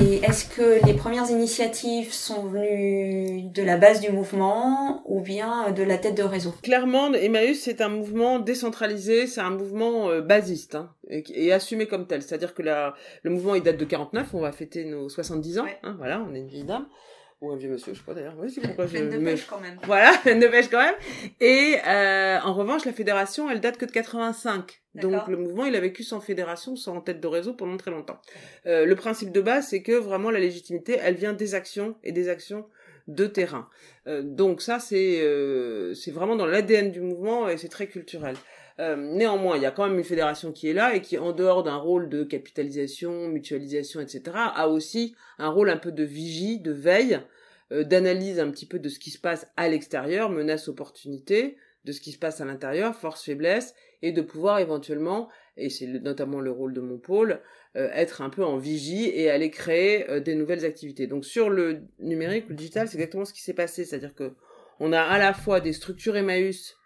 Et 0.00 0.16
est-ce 0.22 0.44
que 0.46 0.84
les 0.86 0.94
premières 0.94 1.30
initiatives 1.30 2.12
sont 2.12 2.46
venues 2.46 3.50
de 3.50 3.62
la 3.62 3.76
base 3.76 4.00
du 4.00 4.10
mouvement 4.10 5.02
ou 5.06 5.20
bien 5.20 5.70
de 5.72 5.82
la 5.82 5.98
tête 5.98 6.16
de 6.16 6.22
réseau? 6.22 6.54
Clairement, 6.62 7.12
Emmaüs, 7.12 7.60
c'est 7.60 7.80
un 7.80 7.88
mouvement 7.88 8.38
décentralisé, 8.38 9.26
c'est 9.26 9.40
un 9.40 9.50
mouvement 9.50 10.10
euh, 10.10 10.20
basiste 10.20 10.76
hein, 10.76 10.90
et, 11.08 11.52
assumé 11.52 11.86
comme 11.86 12.06
tel. 12.06 12.22
C'est-à-dire 12.22 12.54
que 12.54 12.62
la, 12.62 12.94
le 13.22 13.30
mouvement, 13.30 13.54
il 13.54 13.62
date 13.62 13.76
de 13.76 13.84
49, 13.84 14.34
on 14.34 14.40
va 14.40 14.52
fêter 14.52 14.84
nos 14.84 15.08
70 15.08 15.58
ans, 15.58 15.66
hein, 15.82 15.94
voilà, 15.98 16.24
on 16.28 16.34
est 16.34 16.40
une 16.40 16.48
vieille 16.48 16.64
dame 16.64 16.86
ou 17.40 17.50
un 17.50 17.56
vieux 17.56 17.68
monsieur, 17.68 17.94
je 17.94 18.02
pas 18.02 18.14
d'ailleurs. 18.14 18.36
Oui, 18.38 18.50
c'est 18.50 18.60
pourquoi 18.66 18.86
je. 18.86 18.96
de 18.96 19.18
pêche 19.18 19.46
quand 19.46 19.60
même. 19.60 19.78
Voilà, 19.84 20.12
de 20.24 20.46
pêche 20.48 20.68
quand 20.68 20.82
même. 20.82 20.94
Et 21.40 21.76
euh, 21.86 22.38
en 22.40 22.54
revanche, 22.54 22.84
la 22.84 22.92
fédération, 22.92 23.50
elle 23.50 23.60
date 23.60 23.76
que 23.76 23.84
de 23.84 23.92
85. 23.92 24.80
Donc 24.94 25.26
le 25.26 25.36
mouvement, 25.36 25.64
il 25.64 25.74
a 25.74 25.80
vécu 25.80 26.02
sans 26.04 26.20
fédération, 26.20 26.76
sans 26.76 27.00
tête 27.00 27.20
de 27.20 27.26
réseau 27.26 27.52
pendant 27.52 27.76
très 27.76 27.90
longtemps. 27.90 28.20
Euh, 28.66 28.86
le 28.86 28.94
principe 28.94 29.32
de 29.32 29.40
base, 29.40 29.68
c'est 29.68 29.82
que 29.82 29.92
vraiment 29.92 30.30
la 30.30 30.38
légitimité, 30.38 30.98
elle 31.02 31.16
vient 31.16 31.32
des 31.32 31.54
actions 31.54 31.96
et 32.04 32.12
des 32.12 32.28
actions 32.28 32.66
de 33.08 33.26
terrain. 33.26 33.68
Euh, 34.06 34.22
donc 34.22 34.62
ça, 34.62 34.78
c'est 34.78 35.20
euh, 35.20 35.94
c'est 35.94 36.10
vraiment 36.10 36.36
dans 36.36 36.46
l'ADN 36.46 36.90
du 36.90 37.00
mouvement 37.00 37.48
et 37.48 37.56
c'est 37.56 37.68
très 37.68 37.86
culturel. 37.86 38.36
Euh, 38.80 38.96
néanmoins, 38.96 39.56
il 39.56 39.62
y 39.62 39.66
a 39.66 39.70
quand 39.70 39.86
même 39.88 39.98
une 39.98 40.04
fédération 40.04 40.50
qui 40.52 40.68
est 40.68 40.72
là 40.72 40.94
et 40.94 41.00
qui, 41.00 41.16
en 41.16 41.32
dehors 41.32 41.62
d'un 41.62 41.76
rôle 41.76 42.08
de 42.08 42.24
capitalisation, 42.24 43.28
mutualisation, 43.28 44.00
etc., 44.00 44.22
a 44.34 44.68
aussi 44.68 45.14
un 45.38 45.48
rôle 45.48 45.70
un 45.70 45.76
peu 45.76 45.92
de 45.92 46.02
vigie, 46.02 46.60
de 46.60 46.72
veille 46.72 47.20
d'analyse 47.70 48.38
un 48.38 48.50
petit 48.50 48.66
peu 48.66 48.78
de 48.78 48.88
ce 48.88 48.98
qui 48.98 49.10
se 49.10 49.18
passe 49.18 49.48
à 49.56 49.68
l'extérieur, 49.68 50.28
menace, 50.28 50.68
opportunité, 50.68 51.56
de 51.84 51.92
ce 51.92 52.00
qui 52.00 52.12
se 52.12 52.18
passe 52.18 52.40
à 52.40 52.44
l'intérieur, 52.44 52.94
force, 52.94 53.24
faiblesse, 53.24 53.74
et 54.02 54.12
de 54.12 54.20
pouvoir 54.20 54.58
éventuellement, 54.58 55.28
et 55.56 55.70
c'est 55.70 55.86
notamment 55.86 56.40
le 56.40 56.50
rôle 56.50 56.74
de 56.74 56.80
mon 56.80 56.98
pôle, 56.98 57.40
être 57.74 58.22
un 58.22 58.30
peu 58.30 58.44
en 58.44 58.58
vigie 58.58 59.08
et 59.08 59.30
aller 59.30 59.50
créer 59.50 60.20
des 60.20 60.34
nouvelles 60.34 60.64
activités. 60.64 61.06
Donc 61.06 61.24
sur 61.24 61.48
le 61.48 61.82
numérique, 61.98 62.48
le 62.48 62.54
digital, 62.54 62.86
c'est 62.86 62.96
exactement 62.96 63.24
ce 63.24 63.32
qui 63.32 63.42
s'est 63.42 63.54
passé, 63.54 63.84
c'est-à-dire 63.84 64.14
que 64.14 64.34
on 64.78 64.92
a 64.92 65.00
à 65.00 65.18
la 65.18 65.32
fois 65.32 65.60
des 65.60 65.72
structures 65.72 66.16
Emmaüs 66.16 66.76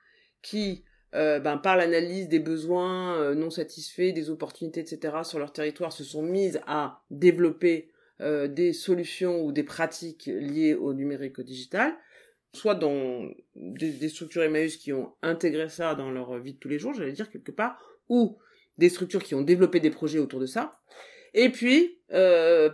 qui 0.43 0.85
euh, 1.15 1.41
ben, 1.41 1.57
par 1.57 1.77
l'analyse 1.77 2.29
des 2.29 2.39
besoins 2.39 3.17
euh, 3.17 3.35
non 3.35 3.51
satisfaits, 3.51 4.13
des 4.13 4.29
opportunités, 4.29 4.81
etc., 4.81 5.17
sur 5.23 5.39
leur 5.39 5.53
territoire, 5.53 5.93
se 5.93 6.05
sont 6.05 6.23
mises 6.23 6.61
à 6.67 7.03
développer 7.11 7.91
euh, 8.21 8.47
des 8.47 8.73
solutions 8.73 9.43
ou 9.43 9.53
des 9.53 9.63
pratiques 9.63 10.27
liées 10.27 10.75
au 10.75 10.93
numérique 10.93 11.39
au 11.39 11.43
digital, 11.43 11.95
soit 12.53 12.75
dans 12.75 13.27
des, 13.55 14.09
structures 14.09 14.43
Emmaüs 14.43 14.77
qui 14.77 14.93
ont 14.93 15.15
intégré 15.23 15.69
ça 15.69 15.95
dans 15.95 16.11
leur 16.11 16.39
vie 16.39 16.55
de 16.55 16.59
tous 16.59 16.69
les 16.69 16.79
jours, 16.79 16.93
j'allais 16.93 17.13
dire 17.13 17.31
quelque 17.31 17.53
part, 17.53 17.81
ou 18.09 18.39
des 18.77 18.91
structures 18.91 19.23
qui 19.23 19.35
ont 19.35 19.43
développé 19.43 19.81
des 19.81 19.91
projets 19.91 20.19
autour 20.19 20.41
de 20.41 20.47
ça. 20.47 20.79
Et 21.35 21.51
puis, 21.51 21.99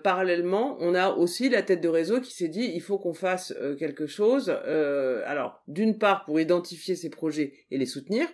parallèlement, 0.02 0.76
on 0.80 0.94
a 0.94 1.10
aussi 1.10 1.48
la 1.48 1.62
tête 1.62 1.80
de 1.80 1.88
réseau 1.88 2.20
qui 2.20 2.32
s'est 2.32 2.48
dit, 2.48 2.70
il 2.74 2.80
faut 2.80 2.98
qu'on 2.98 3.14
fasse 3.14 3.54
quelque 3.78 4.06
chose. 4.06 4.50
alors, 4.50 5.62
d'une 5.68 5.98
part, 5.98 6.24
pour 6.24 6.40
identifier 6.40 6.96
ces 6.96 7.10
projets 7.10 7.54
et 7.70 7.78
les 7.78 7.86
soutenir, 7.86 8.26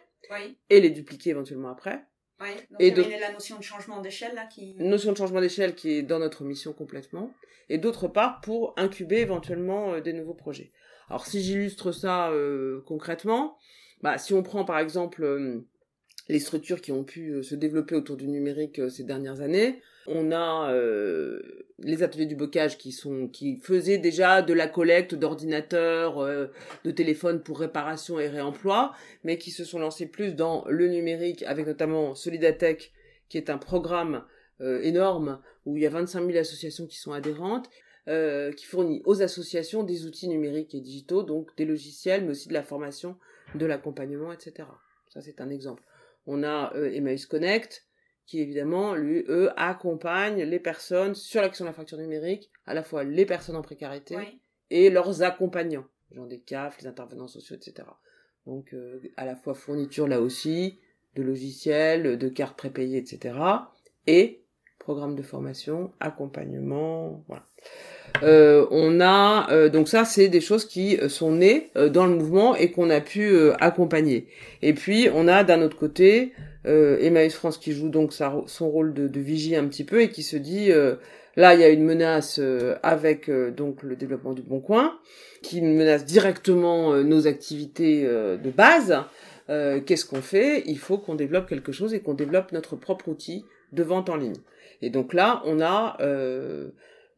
et 0.69 0.81
les 0.81 0.91
dupliquer 0.91 1.31
éventuellement 1.31 1.71
après. 1.71 2.05
Oui. 2.41 2.49
Donc, 2.71 3.07
et 3.09 3.19
la 3.19 3.33
notion 3.33 3.59
de 3.59 3.63
changement 3.63 4.01
d'échelle 4.01 4.35
là 4.35 4.47
qui. 4.47 4.75
Notion 4.79 5.13
de 5.13 5.17
changement 5.17 5.41
d'échelle 5.41 5.75
qui 5.75 5.91
est 5.91 6.03
dans 6.03 6.19
notre 6.19 6.45
mission 6.45 6.73
complètement. 6.73 7.35
Et 7.69 7.79
d'autre 7.79 8.09
part, 8.09 8.41
pour 8.41 8.75
incuber 8.77 9.19
éventuellement 9.19 10.01
des 10.01 10.13
nouveaux 10.13 10.35
projets. 10.35 10.73
Alors, 11.09 11.27
si 11.27 11.43
j'illustre 11.43 11.93
ça 11.93 12.33
concrètement, 12.87 13.59
bah, 14.03 14.17
si 14.19 14.33
on 14.33 14.43
prend 14.43 14.65
par 14.65 14.79
exemple 14.79 15.63
les 16.29 16.39
structures 16.39 16.81
qui 16.81 16.93
ont 16.93 17.05
pu 17.05 17.43
se 17.43 17.55
développer 17.55 17.95
autour 17.95 18.17
du 18.17 18.29
numérique 18.29 18.81
ces 18.91 19.05
dernières 19.05 19.41
années, 19.41 19.83
on 20.11 20.33
a 20.33 20.73
euh, 20.73 21.41
les 21.79 22.03
ateliers 22.03 22.27
du 22.27 22.37
bocage 22.37 22.77
qui 22.77 22.93
faisaient 23.63 23.99
déjà 23.99 24.43
de 24.43 24.53
la 24.53 24.67
collecte 24.67 25.15
d'ordinateurs, 25.15 26.19
euh, 26.19 26.49
de 26.85 26.91
téléphones 26.91 27.43
pour 27.43 27.61
réparation 27.61 28.19
et 28.19 28.29
réemploi, 28.29 28.93
mais 29.25 29.39
qui 29.39 29.51
se 29.51 29.65
sont 29.65 29.79
lancés 29.79 30.07
plus 30.07 30.35
dans 30.35 30.65
le 30.69 30.89
numérique 30.89 31.43
avec 31.45 31.67
notamment 31.67 32.15
Solidatech 32.15 32.93
qui 33.29 33.39
est 33.39 33.49
un 33.49 33.59
programme 33.59 34.25
euh, 34.61 34.83
énorme 34.83 35.41
où 35.65 35.77
il 35.77 35.85
y 35.85 35.87
a 35.87 35.91
25 35.91 36.27
000 36.27 36.39
associations 36.39 36.87
qui 36.87 36.99
sont 36.99 37.13
adhérentes. 37.13 37.71
qui 38.57 38.67
fournit 38.67 39.03
aux 39.05 39.23
associations 39.23 39.85
des 39.85 40.05
outils 40.05 40.27
numériques 40.27 40.75
et 40.75 40.81
digitaux, 40.81 41.23
donc 41.23 41.57
des 41.57 41.65
logiciels, 41.65 42.25
mais 42.25 42.33
aussi 42.33 42.49
de 42.49 42.55
la 42.55 42.65
formation, 42.65 43.17
de 43.55 43.65
l'accompagnement, 43.67 44.33
etc. 44.33 44.67
Ça, 45.11 45.21
c'est 45.21 45.41
un 45.41 45.49
exemple. 45.49 45.85
On 46.27 46.43
a 46.43 46.73
Emmaüs 46.75 47.27
Connect, 47.27 47.87
qui 48.31 48.41
évidemment, 48.41 48.95
lui, 48.95 49.25
eux, 49.29 49.51
accompagnent 49.57 50.45
les 50.45 50.61
personnes 50.61 51.17
sur 51.17 51.43
l'action 51.43 51.65
de 51.65 51.71
la 51.71 51.73
fracture 51.73 51.99
numérique, 51.99 52.49
à 52.65 52.75
la 52.75 52.85
fois 52.85 53.03
les 53.03 53.27
personnes 53.27 53.57
en 53.57 53.63
précarité 53.63 54.17
et 54.71 54.89
leurs 54.89 55.25
accompagnants, 55.25 55.85
genre 56.13 56.29
des 56.29 56.39
CAF, 56.39 56.81
les 56.81 56.87
intervenants 56.87 57.27
sociaux, 57.27 57.57
etc. 57.57 57.89
Donc, 58.47 58.73
euh, 58.73 59.01
à 59.17 59.27
la 59.27 59.35
fois 59.35 59.55
fourniture 59.55 60.07
là 60.07 60.21
aussi, 60.21 60.79
de 61.17 61.25
logiciels, 61.25 62.19
de 62.19 62.29
cartes 62.29 62.57
prépayées, 62.57 62.99
etc. 62.99 63.35
Et 64.07 64.45
programme 64.79 65.17
de 65.17 65.23
formation, 65.23 65.91
accompagnement, 65.99 67.25
voilà. 67.27 67.45
Euh, 68.23 68.65
on 68.71 69.01
a 69.01 69.51
euh, 69.53 69.69
donc 69.69 69.89
ça 69.89 70.05
c'est 70.05 70.29
des 70.29 70.41
choses 70.41 70.67
qui 70.67 70.99
sont 71.09 71.33
nées 71.33 71.71
dans 71.75 72.07
le 72.07 72.17
mouvement 72.17 72.57
et 72.57 72.71
qu'on 72.71 72.91
a 72.91 73.01
pu 73.01 73.51
accompagner. 73.61 74.29
Et 74.63 74.73
puis 74.73 75.09
on 75.13 75.27
a 75.27 75.43
d'un 75.43 75.63
autre 75.63 75.77
côté 75.77 76.33
euh, 76.67 76.99
Emmaüs 77.01 77.35
France 77.35 77.59
qui 77.59 77.73
joue 77.73 77.89
donc 77.89 78.13
son 78.13 78.71
rôle 78.71 78.93
de, 78.93 79.09
de, 79.09 79.21
vigie 79.21 79.57
un 79.57 79.67
petit 79.67 79.85
peu 79.85 80.03
et 80.03 80.11
qui 80.11 80.23
se 80.23 80.37
dit 80.37 80.71
euh, 80.71 80.97
là 81.37 81.55
il 81.55 81.61
y 81.61 81.65
a 81.65 81.69
une 81.69 81.85
menace 81.85 82.39
euh, 82.39 82.77
avec 82.83 83.31
euh, 83.31 83.51
donc 83.51 83.83
le 83.83 83.97
développement 83.97 84.35
du 84.35 84.43
Bon 84.43 84.61
Coin 84.61 84.99
qui 85.43 85.63
menace 85.63 86.05
directement 86.05 86.95
nos 86.97 87.27
activités 87.27 88.03
de 88.03 88.51
base. 88.51 88.95
Qu'est-ce 89.49 90.05
qu'on 90.05 90.21
fait? 90.21 90.63
Il 90.67 90.79
faut 90.79 90.99
qu'on 90.99 91.15
développe 91.15 91.49
quelque 91.49 91.73
chose 91.73 91.95
et 91.95 92.01
qu'on 92.01 92.13
développe 92.13 92.53
notre 92.53 92.77
propre 92.77 93.09
outil 93.09 93.47
de 93.73 93.83
vente 93.83 94.11
en 94.11 94.17
ligne. 94.17 94.37
Et 94.83 94.91
donc 94.91 95.15
là 95.15 95.41
on 95.47 95.63
a 95.63 95.97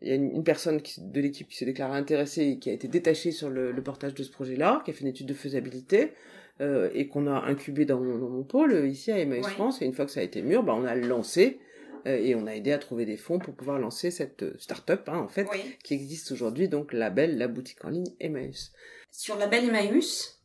il 0.03 0.09
y 0.09 0.13
a 0.13 0.15
une, 0.15 0.45
personne 0.45 0.81
de 0.99 1.21
l'équipe 1.21 1.49
qui 1.49 1.57
s'est 1.57 1.65
déclarée 1.65 1.99
intéressée 1.99 2.43
et 2.43 2.59
qui 2.61 2.71
a 2.71 2.73
été 2.73 2.87
détachée 2.87 3.33
sur 3.33 3.51
le, 3.51 3.73
le 3.73 3.83
portage 3.83 4.15
de 4.15 4.23
ce 4.23 4.31
projet-là, 4.31 4.83
qui 4.85 4.93
a 4.93 4.95
fait 4.95 5.03
une 5.03 5.09
étude 5.09 5.27
de 5.27 5.35
faisabilité. 5.35 6.13
Euh, 6.61 6.91
et 6.93 7.09
qu'on 7.09 7.27
a 7.27 7.45
incubé 7.47 7.87
dans 7.87 7.99
mon, 7.99 8.19
dans 8.19 8.29
mon, 8.29 8.43
pôle 8.43 8.73
euh, 8.73 8.87
ici 8.87 9.11
à 9.11 9.19
Emmaüs 9.19 9.47
France. 9.47 9.81
Et 9.81 9.87
une 9.87 9.95
fois 9.95 10.05
que 10.05 10.11
ça 10.11 10.21
a 10.21 10.23
été 10.23 10.43
mûr, 10.43 10.63
bah, 10.63 10.75
on 10.77 10.85
a 10.85 10.95
lancé 10.95 11.59
euh, 12.07 12.15
et 12.15 12.35
on 12.35 12.47
a 12.47 12.55
aidé 12.55 12.73
à 12.73 12.79
trouver 12.79 13.07
des 13.07 13.17
fonds 13.17 13.39
pour 13.39 13.55
pouvoir 13.55 13.79
lancer 13.79 14.11
cette 14.11 14.45
start-up 14.61 15.09
hein, 15.09 15.19
en 15.19 15.29
fait 15.29 15.49
qui 15.83 15.95
existe 15.95 16.31
aujourd'hui, 16.31 16.69
donc 16.69 16.93
Label, 16.93 17.39
la 17.39 17.49
boutique 17.49 17.83
en 17.87 17.89
ligne 17.89 18.13
Emmaüs. 18.21 18.71
Sur 19.11 19.39
Label 19.39 19.65
Emmaüs, 19.65 20.43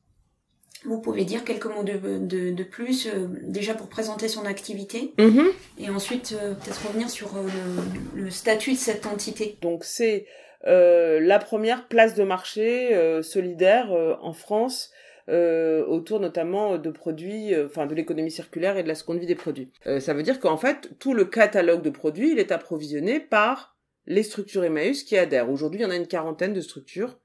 vous 0.85 1.01
pouvez 1.01 1.25
dire 1.25 1.43
quelques 1.43 1.65
mots 1.65 1.83
de, 1.83 2.19
de, 2.19 2.51
de 2.51 2.63
plus, 2.63 3.09
déjà 3.43 3.73
pour 3.73 3.89
présenter 3.89 4.29
son 4.29 4.45
activité, 4.45 5.13
mm-hmm. 5.17 5.47
et 5.79 5.89
ensuite 5.89 6.37
peut-être 6.39 6.87
revenir 6.87 7.09
sur 7.09 7.31
le, 7.35 8.21
le, 8.21 8.29
statut 8.29 8.73
de 8.73 8.77
cette 8.77 9.05
entité. 9.05 9.57
Donc 9.61 9.83
c'est 9.83 10.25
la 10.63 11.39
première 11.39 11.87
place 11.87 12.15
de 12.15 12.23
marché 12.23 13.21
solidaire 13.23 13.91
en 14.21 14.33
France 14.33 14.91
euh, 15.29 15.85
autour 15.85 16.19
notamment 16.19 16.77
de 16.77 16.89
produits, 16.89 17.53
euh, 17.53 17.65
enfin 17.65 17.85
de 17.85 17.93
l'économie 17.93 18.31
circulaire 18.31 18.77
et 18.77 18.83
de 18.83 18.87
la 18.87 18.95
seconde 18.95 19.19
vie 19.19 19.25
des 19.25 19.35
produits. 19.35 19.71
Euh, 19.85 19.99
ça 19.99 20.13
veut 20.13 20.23
dire 20.23 20.39
qu'en 20.39 20.57
fait, 20.57 20.91
tout 20.99 21.13
le 21.13 21.25
catalogue 21.25 21.81
de 21.81 21.89
produits, 21.89 22.31
il 22.31 22.39
est 22.39 22.51
approvisionné 22.51 23.19
par 23.19 23.77
les 24.05 24.23
structures 24.23 24.63
Emmaüs 24.63 25.03
qui 25.03 25.17
adhèrent. 25.17 25.51
Aujourd'hui, 25.51 25.81
il 25.81 25.83
y 25.83 25.85
en 25.85 25.91
a 25.91 25.95
une 25.95 26.07
quarantaine 26.07 26.53
de 26.53 26.61
structures 26.61 27.19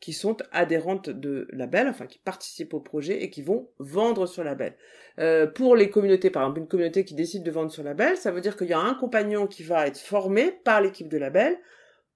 qui 0.00 0.12
sont 0.12 0.36
adhérentes 0.52 1.10
de 1.10 1.48
label, 1.52 1.88
enfin 1.88 2.06
qui 2.06 2.20
participent 2.20 2.74
au 2.74 2.80
projet 2.80 3.22
et 3.22 3.30
qui 3.30 3.42
vont 3.42 3.68
vendre 3.78 4.26
sur 4.26 4.44
label. 4.44 4.76
Euh, 5.18 5.46
pour 5.46 5.74
les 5.74 5.90
communautés, 5.90 6.30
par 6.30 6.42
exemple, 6.42 6.60
une 6.60 6.68
communauté 6.68 7.04
qui 7.04 7.14
décide 7.14 7.42
de 7.42 7.50
vendre 7.50 7.72
sur 7.72 7.82
label, 7.82 8.16
ça 8.16 8.30
veut 8.30 8.40
dire 8.40 8.56
qu'il 8.56 8.68
y 8.68 8.72
a 8.72 8.78
un 8.78 8.94
compagnon 8.94 9.48
qui 9.48 9.64
va 9.64 9.88
être 9.88 9.98
formé 9.98 10.52
par 10.64 10.80
l'équipe 10.80 11.08
de 11.08 11.18
label 11.18 11.58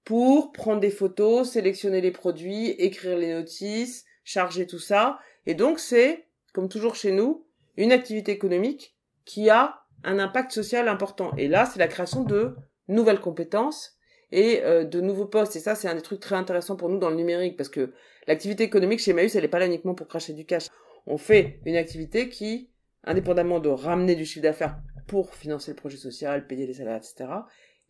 pour 0.05 0.53
prendre 0.53 0.79
des 0.79 0.89
photos, 0.89 1.51
sélectionner 1.51 1.99
les 1.99 2.11
produits, 2.11 2.69
écrire 2.71 3.17
les 3.17 3.33
notices, 3.33 4.05
charger 4.23 4.65
tout 4.65 4.79
ça 4.79 5.19
et 5.45 5.53
donc 5.53 5.79
c'est, 5.79 6.27
comme 6.53 6.69
toujours 6.69 6.95
chez 6.95 7.11
nous, 7.11 7.45
une 7.77 7.91
activité 7.91 8.31
économique 8.31 8.95
qui 9.25 9.49
a 9.49 9.83
un 10.03 10.19
impact 10.19 10.51
social 10.51 10.87
important. 10.87 11.33
Et 11.37 11.47
là, 11.47 11.65
c'est 11.65 11.79
la 11.79 11.87
création 11.87 12.23
de 12.23 12.55
nouvelles 12.87 13.19
compétences 13.19 13.97
et 14.31 14.61
euh, 14.63 14.83
de 14.83 15.01
nouveaux 15.01 15.25
postes. 15.25 15.55
Et 15.55 15.59
ça, 15.59 15.75
c'est 15.75 15.87
un 15.87 15.95
des 15.95 16.01
trucs 16.01 16.19
très 16.19 16.35
intéressants 16.35 16.75
pour 16.75 16.89
nous 16.89 16.99
dans 16.99 17.09
le 17.09 17.15
numérique, 17.15 17.57
parce 17.57 17.69
que 17.69 17.93
l'activité 18.27 18.63
économique 18.63 18.99
chez 18.99 19.13
Maïs, 19.13 19.35
elle 19.35 19.43
n'est 19.43 19.47
pas 19.47 19.59
là 19.59 19.67
uniquement 19.67 19.95
pour 19.95 20.07
cracher 20.07 20.33
du 20.33 20.45
cash. 20.45 20.67
On 21.05 21.17
fait 21.17 21.59
une 21.65 21.75
activité 21.75 22.29
qui, 22.29 22.69
indépendamment 23.03 23.59
de 23.59 23.69
ramener 23.69 24.15
du 24.15 24.25
chiffre 24.25 24.43
d'affaires 24.43 24.77
pour 25.07 25.35
financer 25.35 25.71
le 25.71 25.75
projet 25.75 25.97
social, 25.97 26.47
payer 26.47 26.65
les 26.65 26.73
salaires, 26.73 26.97
etc., 26.97 27.29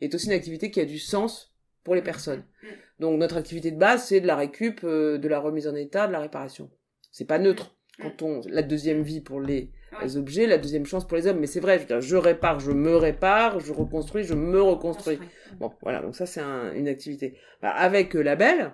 est 0.01 0.13
aussi 0.13 0.27
une 0.27 0.33
activité 0.33 0.71
qui 0.71 0.79
a 0.79 0.85
du 0.85 0.99
sens 0.99 1.55
pour 1.83 1.95
les 1.95 2.01
personnes. 2.01 2.43
Mm. 2.61 2.67
Donc 2.99 3.19
notre 3.19 3.37
activité 3.37 3.71
de 3.71 3.77
base, 3.77 4.05
c'est 4.05 4.21
de 4.21 4.27
la 4.27 4.35
récup, 4.35 4.83
euh, 4.83 5.17
de 5.17 5.27
la 5.27 5.39
remise 5.39 5.67
en 5.67 5.75
état, 5.75 6.07
de 6.07 6.11
la 6.11 6.19
réparation. 6.19 6.69
C'est 7.13 7.23
pas 7.23 7.39
neutre. 7.39 7.77
Mm. 7.99 8.03
Quand 8.03 8.21
on, 8.23 8.41
la 8.49 8.61
deuxième 8.61 9.03
vie 9.03 9.21
pour 9.21 9.39
les, 9.39 9.69
objets, 10.17 10.47
la 10.47 10.57
deuxième 10.57 10.85
chance 10.85 11.07
pour 11.07 11.15
les 11.15 11.27
hommes. 11.27 11.39
Mais 11.39 11.47
c'est 11.47 11.61
vrai, 11.61 11.85
je, 11.89 12.01
je, 12.01 12.15
répare, 12.17 12.59
je 12.59 12.71
me 12.71 12.97
répare, 12.97 13.61
je 13.61 13.71
reconstruis, 13.71 14.25
je 14.25 14.33
me 14.33 14.61
reconstruis. 14.61 15.19
Bon, 15.59 15.71
voilà. 15.81 16.01
Donc 16.01 16.15
ça, 16.15 16.25
c'est 16.25 16.41
une 16.41 16.89
activité. 16.89 17.37
Bah, 17.61 17.69
avec 17.69 18.15
euh, 18.17 18.21
Label, 18.21 18.73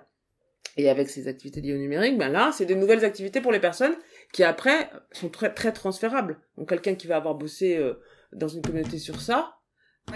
et 0.78 0.90
avec 0.90 1.10
ces 1.10 1.28
activités 1.28 1.62
liées 1.62 1.74
au 1.74 1.78
numérique, 1.78 2.18
ben 2.18 2.30
là, 2.30 2.52
c'est 2.54 2.66
des 2.66 2.76
nouvelles 2.76 3.04
activités 3.04 3.42
pour 3.42 3.52
les 3.52 3.60
personnes 3.60 3.96
qui 4.32 4.44
après 4.44 4.90
sont 5.12 5.30
très 5.30 5.54
très 5.54 5.74
transférables. 5.74 6.40
Donc 6.58 6.70
quelqu'un 6.70 6.96
qui 6.96 7.08
va 7.08 7.18
avoir 7.18 7.36
bossé 7.36 7.76
euh, 7.76 7.96
dans 8.32 8.48
une 8.48 8.62
communauté 8.62 8.98
sur 8.98 9.20
ça, 9.20 9.59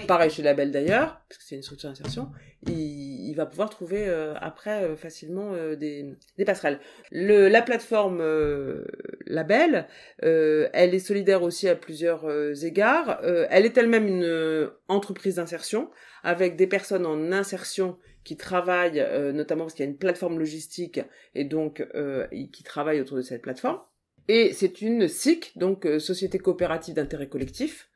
Pareil 0.08 0.30
chez 0.30 0.42
Label 0.42 0.72
d'ailleurs, 0.72 1.22
parce 1.30 1.40
que 1.40 1.44
c'est 1.44 1.56
une 1.56 1.64
structure 1.64 1.90
d'insertion, 1.90 2.30
il, 2.68 3.30
il, 3.30 3.34
va 3.36 3.46
pouvoir 3.46 3.70
trouver 3.70 4.08
euh, 4.08 4.34
après 4.36 4.84
euh, 4.84 4.96
facilement 4.96 5.54
euh, 5.54 5.76
des, 5.76 6.16
des, 6.38 6.46
passerelles. 6.46 6.80
Le, 7.12 7.48
la 7.48 7.62
plateforme 7.62 8.24
Label, 9.26 9.88
elle 10.20 10.94
est 10.94 11.00
solidaire 11.00 11.44
aussi 11.44 11.68
à 11.68 11.76
plusieurs 11.76 12.26
égards. 12.64 13.20
elle 13.24 13.66
est 13.66 13.78
elle-même 13.78 14.08
une 14.08 14.70
entreprise 14.88 15.36
d'insertion 15.36 15.90
avec 16.24 16.56
des 16.56 16.68
personnes 16.68 17.06
en 17.06 17.32
insertion 17.32 17.98
qui 18.24 18.38
travaillent, 18.38 19.06
notamment 19.34 19.66
parce 19.66 19.74
qu'il 19.74 19.86
y 19.86 19.88
a 19.88 19.92
une 19.92 19.98
plateforme 19.98 20.40
logistique 20.40 21.02
et 21.36 21.44
donc 21.44 21.86
qui 22.52 22.64
travaillent 22.64 23.02
autour 23.02 23.18
de 23.18 23.22
cette 23.22 23.42
plateforme. 23.42 23.80
Et 24.30 24.54
c'est 24.54 24.82
une 24.82 25.08
SIC, 25.08 25.58
donc 25.58 25.88
Société 26.00 26.40
coopérative 26.40 26.96
d'intérêt 26.96 27.28
collectif, 27.28 27.90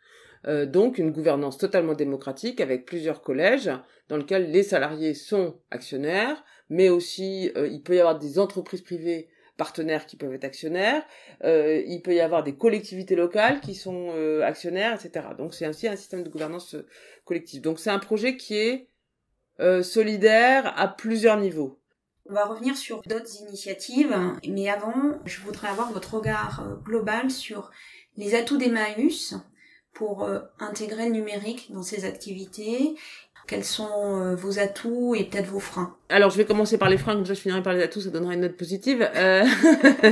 euh, 0.45 0.65
donc 0.65 0.97
une 0.97 1.11
gouvernance 1.11 1.57
totalement 1.57 1.93
démocratique 1.93 2.61
avec 2.61 2.85
plusieurs 2.85 3.21
collèges 3.21 3.71
dans 4.09 4.17
lesquels 4.17 4.51
les 4.51 4.63
salariés 4.63 5.13
sont 5.13 5.55
actionnaires, 5.71 6.43
mais 6.69 6.89
aussi 6.89 7.51
il 7.55 7.81
peut 7.81 7.95
y 7.95 7.99
avoir 7.99 8.19
des 8.19 8.39
entreprises 8.39 8.81
privées 8.81 9.29
partenaires 9.57 10.05
qui 10.05 10.15
peuvent 10.15 10.33
être 10.33 10.45
actionnaires, 10.45 11.03
euh, 11.43 11.81
il 11.85 12.01
peut 12.01 12.13
y 12.13 12.21
avoir 12.21 12.43
des 12.43 12.55
collectivités 12.55 13.15
locales 13.15 13.59
qui 13.59 13.75
sont 13.75 14.11
euh, 14.15 14.43
actionnaires, 14.43 14.93
etc. 14.93 15.27
Donc 15.37 15.53
c'est 15.53 15.65
ainsi 15.65 15.87
un 15.87 15.95
système 15.95 16.23
de 16.23 16.29
gouvernance 16.29 16.75
euh, 16.75 16.85
collective. 17.25 17.61
Donc 17.61 17.79
c'est 17.79 17.89
un 17.89 17.99
projet 17.99 18.37
qui 18.37 18.55
est 18.55 18.87
euh, 19.59 19.83
solidaire 19.83 20.73
à 20.79 20.87
plusieurs 20.87 21.37
niveaux. 21.37 21.79
On 22.29 22.33
va 22.33 22.45
revenir 22.45 22.77
sur 22.77 23.01
d'autres 23.03 23.41
initiatives, 23.41 24.15
mais 24.47 24.69
avant, 24.69 25.19
je 25.25 25.39
voudrais 25.41 25.69
avoir 25.69 25.91
votre 25.91 26.15
regard 26.15 26.61
euh, 26.61 26.75
global 26.83 27.31
sur 27.31 27.71
les 28.15 28.35
atouts 28.35 28.57
d'Emmaüs 28.57 29.35
pour 29.93 30.29
intégrer 30.59 31.05
le 31.05 31.11
numérique 31.11 31.71
dans 31.71 31.81
ses 31.81 32.05
activités 32.05 32.95
quels 33.47 33.63
sont 33.63 34.21
euh, 34.21 34.35
vos 34.35 34.59
atouts 34.59 35.15
et 35.15 35.23
peut-être 35.23 35.47
vos 35.47 35.61
freins? 35.61 35.95
Alors, 36.09 36.29
je 36.29 36.37
vais 36.37 36.45
commencer 36.45 36.77
par 36.77 36.89
les 36.89 36.97
freins, 36.97 37.13
comme 37.15 37.25
ça 37.25 37.33
je 37.33 37.39
finirai 37.39 37.63
par 37.63 37.73
les 37.73 37.81
atouts, 37.81 38.01
ça 38.01 38.09
donnera 38.09 38.33
une 38.33 38.41
note 38.41 38.57
positive. 38.57 39.09
Euh... 39.15 39.45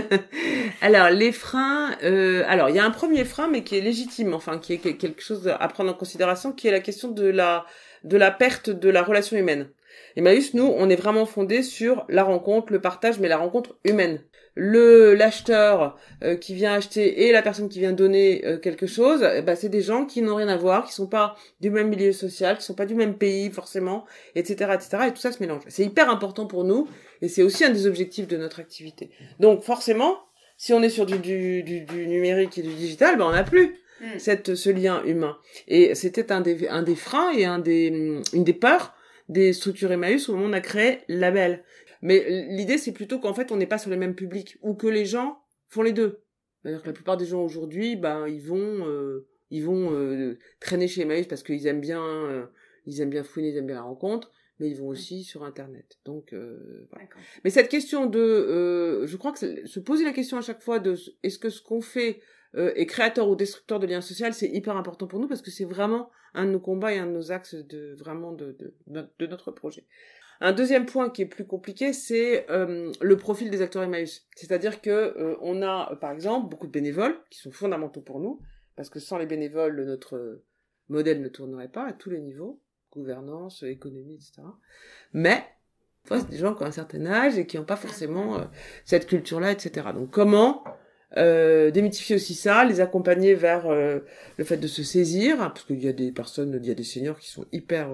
alors, 0.82 1.10
les 1.10 1.34
freins... 1.34 1.96
Euh... 2.04 2.44
Alors, 2.48 2.70
il 2.70 2.76
y 2.76 2.80
a 2.80 2.86
un 2.86 2.92
premier 2.92 3.26
frein, 3.26 3.50
mais 3.50 3.64
qui 3.64 3.78
est 3.78 3.82
légitime, 3.82 4.34
enfin, 4.34 4.58
qui 4.58 4.74
est 4.74 4.78
quelque 4.78 5.22
chose 5.22 5.54
à 5.60 5.68
prendre 5.68 5.92
en 5.92 5.94
considération, 5.94 6.54
qui 6.54 6.70
est 6.70 6.72
la 6.72 6.80
question 6.80 7.12
de 7.12 7.26
la, 7.26 7.66
de 8.06 8.16
la 8.16 8.32
perte 8.32 8.70
de 8.70 8.90
la 8.90 9.04
relation 9.04 9.36
humaine. 9.36 9.70
Emmaüs, 10.16 10.54
nous, 10.54 10.74
on 10.78 10.90
est 10.90 10.96
vraiment 10.96 11.26
fondé 11.26 11.62
sur 11.62 12.06
la 12.08 12.24
rencontre, 12.24 12.72
le 12.72 12.80
partage, 12.80 13.20
mais 13.20 13.28
la 13.28 13.38
rencontre 13.38 13.76
humaine 13.84 14.22
le 14.56 15.14
l'acheteur 15.14 15.98
euh, 16.24 16.36
qui 16.36 16.56
vient 16.56 16.74
acheter 16.74 17.26
et 17.28 17.32
la 17.32 17.42
personne 17.42 17.68
qui 17.68 17.80
vient 17.80 17.92
donner 17.92 18.46
euh, 18.46 18.58
quelque 18.58 18.88
chose, 18.88 19.20
bah, 19.46 19.56
c'est 19.56 19.70
des 19.70 19.82
gens 19.82 20.06
qui 20.06 20.22
n'ont 20.22 20.36
rien 20.36 20.48
à 20.48 20.56
voir, 20.56 20.86
qui 20.86 20.94
sont 20.94 21.08
pas 21.08 21.36
du 21.60 21.70
même 21.70 21.90
milieu 21.90 22.14
social, 22.14 22.58
qui 22.58 22.64
sont 22.64 22.74
pas 22.74 22.86
du 22.86 22.96
même 22.96 23.16
pays 23.16 23.52
forcément, 23.52 24.06
etc., 24.36 24.72
etc. 24.74 25.04
Et 25.08 25.12
tout 25.12 25.20
ça 25.20 25.34
se 25.34 25.42
mélange. 25.42 25.64
C'est 25.68 25.84
hyper 25.84 26.10
important 26.10 26.48
pour 26.48 26.64
nous 26.64 26.88
et 27.22 27.28
c'est 27.28 27.44
aussi 27.44 27.66
un 27.66 27.70
des 27.70 27.86
objectifs 27.86 28.28
de 28.28 28.38
notre 28.38 28.60
activité. 28.60 29.12
Donc 29.40 29.62
forcément, 29.62 30.20
si 30.58 30.74
on 30.74 30.82
est 30.82 30.90
sur 30.90 31.06
du, 31.06 31.20
du, 31.20 31.64
du, 31.64 32.08
numérique 32.08 32.58
et 32.58 32.62
du 32.62 32.74
digital, 32.74 33.18
bah, 33.18 33.26
on 33.28 33.34
n'a 33.34 33.44
plus 33.44 33.76
mm. 34.00 34.20
cette 34.20 34.56
ce 34.56 34.70
lien 34.70 35.04
humain. 35.04 35.38
Et 35.68 35.96
c'était 35.96 36.32
un 36.32 36.40
des 36.40 36.70
un 36.70 36.82
des 36.82 36.96
freins 36.96 37.32
et 37.34 37.44
un 37.44 37.60
des 37.60 38.22
une 38.34 38.44
des 38.46 38.54
peurs 38.54 38.96
des 39.30 39.54
structures 39.54 39.92
Emmaüs 39.92 40.30
au 40.30 40.34
moment 40.34 40.46
où 40.46 40.50
on 40.50 40.54
a 40.54 40.62
créé 40.62 41.00
Label. 41.08 41.64
Mais 42.06 42.24
l'idée, 42.50 42.78
c'est 42.78 42.92
plutôt 42.92 43.18
qu'en 43.18 43.34
fait, 43.34 43.52
on 43.52 43.58
n'est 43.58 43.66
pas 43.66 43.80
sur 43.80 43.90
les 43.90 43.98
mêmes 43.98 44.14
publics 44.14 44.60
ou 44.62 44.76
que 44.76 44.86
les 44.86 45.06
gens 45.06 45.40
font 45.70 45.82
les 45.82 45.92
deux. 45.92 46.22
C'est-à-dire 46.62 46.84
que 46.84 46.88
la 46.88 46.94
plupart 46.94 47.18
des 47.18 47.26
gens 47.26 47.44
aujourd'hui, 47.44 47.96
ben, 47.96 48.28
ils 48.28 48.44
vont, 48.44 48.88
euh, 48.88 49.28
ils 49.50 49.66
vont 49.66 49.92
euh, 49.92 50.38
traîner 50.60 50.88
chez 50.88 51.02
Emmaüs 51.02 51.26
parce 51.26 51.42
qu'ils 51.42 51.66
aiment 51.66 51.82
bien, 51.82 52.06
euh, 52.06 52.46
ils 52.86 53.02
aiment 53.02 53.10
bien 53.10 53.24
fouiner, 53.24 53.50
ils 53.50 53.58
aiment 53.58 53.66
bien 53.66 53.78
la 53.78 53.82
rencontre, 53.82 54.32
mais 54.60 54.70
ils 54.70 54.78
vont 54.78 54.88
aussi 54.88 55.24
sur 55.24 55.44
Internet. 55.44 55.98
Donc, 56.06 56.36
voilà. 56.92 57.08
Mais 57.44 57.50
cette 57.50 57.70
question 57.70 58.06
de, 58.06 59.04
je 59.08 59.18
crois 59.18 59.32
que 59.32 59.66
se 59.66 59.80
poser 59.80 60.06
la 60.06 60.14
question 60.14 60.38
à 60.38 60.42
chaque 60.42 60.62
fois 60.62 60.78
de, 60.78 60.96
est-ce 61.24 61.40
que 61.40 61.50
ce 61.50 61.64
qu'on 61.64 61.82
fait 61.82 62.22
est 62.54 62.86
créateur 62.86 63.28
ou 63.28 63.36
destructeur 63.36 63.80
de 63.80 63.88
liens 63.88 64.02
sociaux, 64.02 64.28
c'est 64.32 64.50
hyper 64.50 64.78
important 64.78 65.08
pour 65.08 65.20
nous 65.20 65.28
parce 65.28 65.42
que 65.42 65.50
c'est 65.50 65.66
vraiment 65.66 66.12
un 66.36 66.46
de 66.46 66.52
nos 66.52 66.60
combats 66.60 66.94
et 66.94 67.00
un 67.00 67.08
de 67.08 67.14
nos 67.14 67.32
axes 67.32 67.56
de 67.56 67.96
vraiment 67.98 68.32
de, 68.32 68.56
de, 68.86 69.08
de 69.18 69.26
notre 69.26 69.52
projet. 69.52 69.86
Un 70.42 70.52
deuxième 70.52 70.86
point 70.86 71.10
qui 71.10 71.22
est 71.22 71.28
plus 71.28 71.46
compliqué, 71.46 71.94
c'est 71.94 72.50
euh, 72.50 72.92
le 73.02 73.18
profil 73.18 73.50
des 73.50 73.62
acteurs 73.62 73.84
Emmaüs. 73.84 74.28
C'est-à-dire 74.36 74.82
que 74.82 74.90
euh, 74.90 75.36
on 75.42 75.62
a, 75.62 75.96
par 76.02 76.12
exemple, 76.12 76.50
beaucoup 76.50 76.68
de 76.68 76.72
bénévoles 76.72 77.18
qui 77.30 77.40
sont 77.40 77.52
fondamentaux 77.52 78.02
pour 78.02 78.20
nous, 78.20 78.40
parce 78.76 78.90
que 78.90 79.00
sans 79.00 79.18
les 79.18 79.26
bénévoles, 79.26 79.82
notre 79.86 80.42
modèle 80.90 81.22
ne 81.22 81.30
tournerait 81.30 81.70
pas 81.70 81.88
à 81.88 81.94
tous 81.94 82.10
les 82.10 82.20
niveaux, 82.20 82.60
gouvernance, 82.92 83.64
économie, 83.64 84.16
etc. 84.16 84.42
Mais 85.14 85.44
c'est 86.04 86.30
des 86.30 86.38
gens 86.38 86.54
qui 86.54 86.64
ont 86.64 86.68
un 86.68 86.72
certain 86.72 87.06
âge 87.06 87.38
et 87.38 87.48
qui 87.48 87.58
n'ont 87.58 87.66
pas 87.66 87.78
forcément 87.78 88.38
euh, 88.38 88.44
cette 88.84 89.08
culture-là, 89.08 89.52
etc. 89.52 89.88
Donc 89.94 90.12
comment 90.12 90.64
démythifier 91.16 92.18
aussi 92.18 92.34
ça, 92.34 92.66
les 92.66 92.82
accompagner 92.82 93.36
vers 93.36 93.70
le 93.70 94.44
fait 94.44 94.58
de 94.58 94.68
se 94.68 94.84
saisir, 94.84 95.42
hein, 95.42 95.48
parce 95.50 95.64
qu'il 95.64 95.82
y 95.82 95.88
a 95.88 95.94
des 95.94 96.12
personnes, 96.12 96.60
il 96.62 96.68
y 96.68 96.72
a 96.72 96.74
des 96.74 96.84
seniors 96.84 97.18
qui 97.18 97.30
sont 97.30 97.46
hyper 97.54 97.88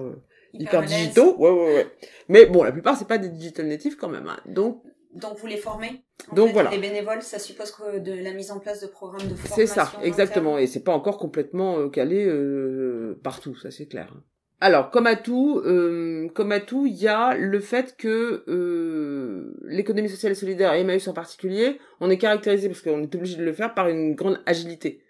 hyper, 0.52 0.82
digitaux. 0.82 1.36
Ouais, 1.38 1.50
ouais, 1.50 1.74
ouais. 1.74 1.86
Mais 2.28 2.46
bon, 2.46 2.62
la 2.62 2.72
plupart, 2.72 2.96
c'est 2.96 3.08
pas 3.08 3.18
des 3.18 3.28
digital 3.28 3.66
natives 3.66 3.96
quand 3.96 4.08
même. 4.08 4.26
Hein. 4.28 4.38
Donc, 4.46 4.82
donc 5.14 5.38
vous 5.38 5.46
les 5.46 5.58
formez 5.58 6.02
Donc 6.32 6.52
voilà. 6.52 6.70
Les 6.70 6.78
bénévoles, 6.78 7.22
ça 7.22 7.38
suppose 7.38 7.70
que 7.70 7.98
de 7.98 8.12
la 8.12 8.32
mise 8.32 8.50
en 8.50 8.58
place 8.58 8.80
de 8.80 8.86
programmes 8.86 9.28
de 9.28 9.34
formation. 9.34 9.56
C'est 9.56 9.66
ça, 9.66 9.92
exactement. 10.02 10.58
Et 10.58 10.66
c'est 10.66 10.82
pas 10.82 10.94
encore 10.94 11.18
complètement 11.18 11.78
euh, 11.78 11.88
calé 11.88 12.24
euh, 12.24 13.20
partout, 13.22 13.54
ça 13.56 13.70
c'est 13.70 13.86
clair. 13.86 14.14
Alors, 14.62 14.92
comme 14.92 15.08
à 15.08 15.16
tout, 15.16 15.60
euh, 15.64 16.28
comme 16.34 16.52
à 16.52 16.60
tout, 16.60 16.86
il 16.86 16.94
y 16.94 17.08
a 17.08 17.34
le 17.36 17.58
fait 17.58 17.96
que 17.96 18.44
euh, 18.46 19.56
l'économie 19.64 20.08
sociale 20.08 20.30
et 20.30 20.36
solidaire, 20.36 20.72
et 20.72 20.82
Emmaüs 20.82 21.08
en 21.08 21.12
particulier, 21.12 21.80
on 22.00 22.08
est 22.10 22.16
caractérisé 22.16 22.68
parce 22.68 22.80
qu'on 22.80 23.02
est 23.02 23.12
obligé 23.12 23.36
de 23.36 23.42
le 23.42 23.52
faire 23.52 23.74
par 23.74 23.88
une 23.88 24.14
grande 24.14 24.40
agilité. 24.46 25.02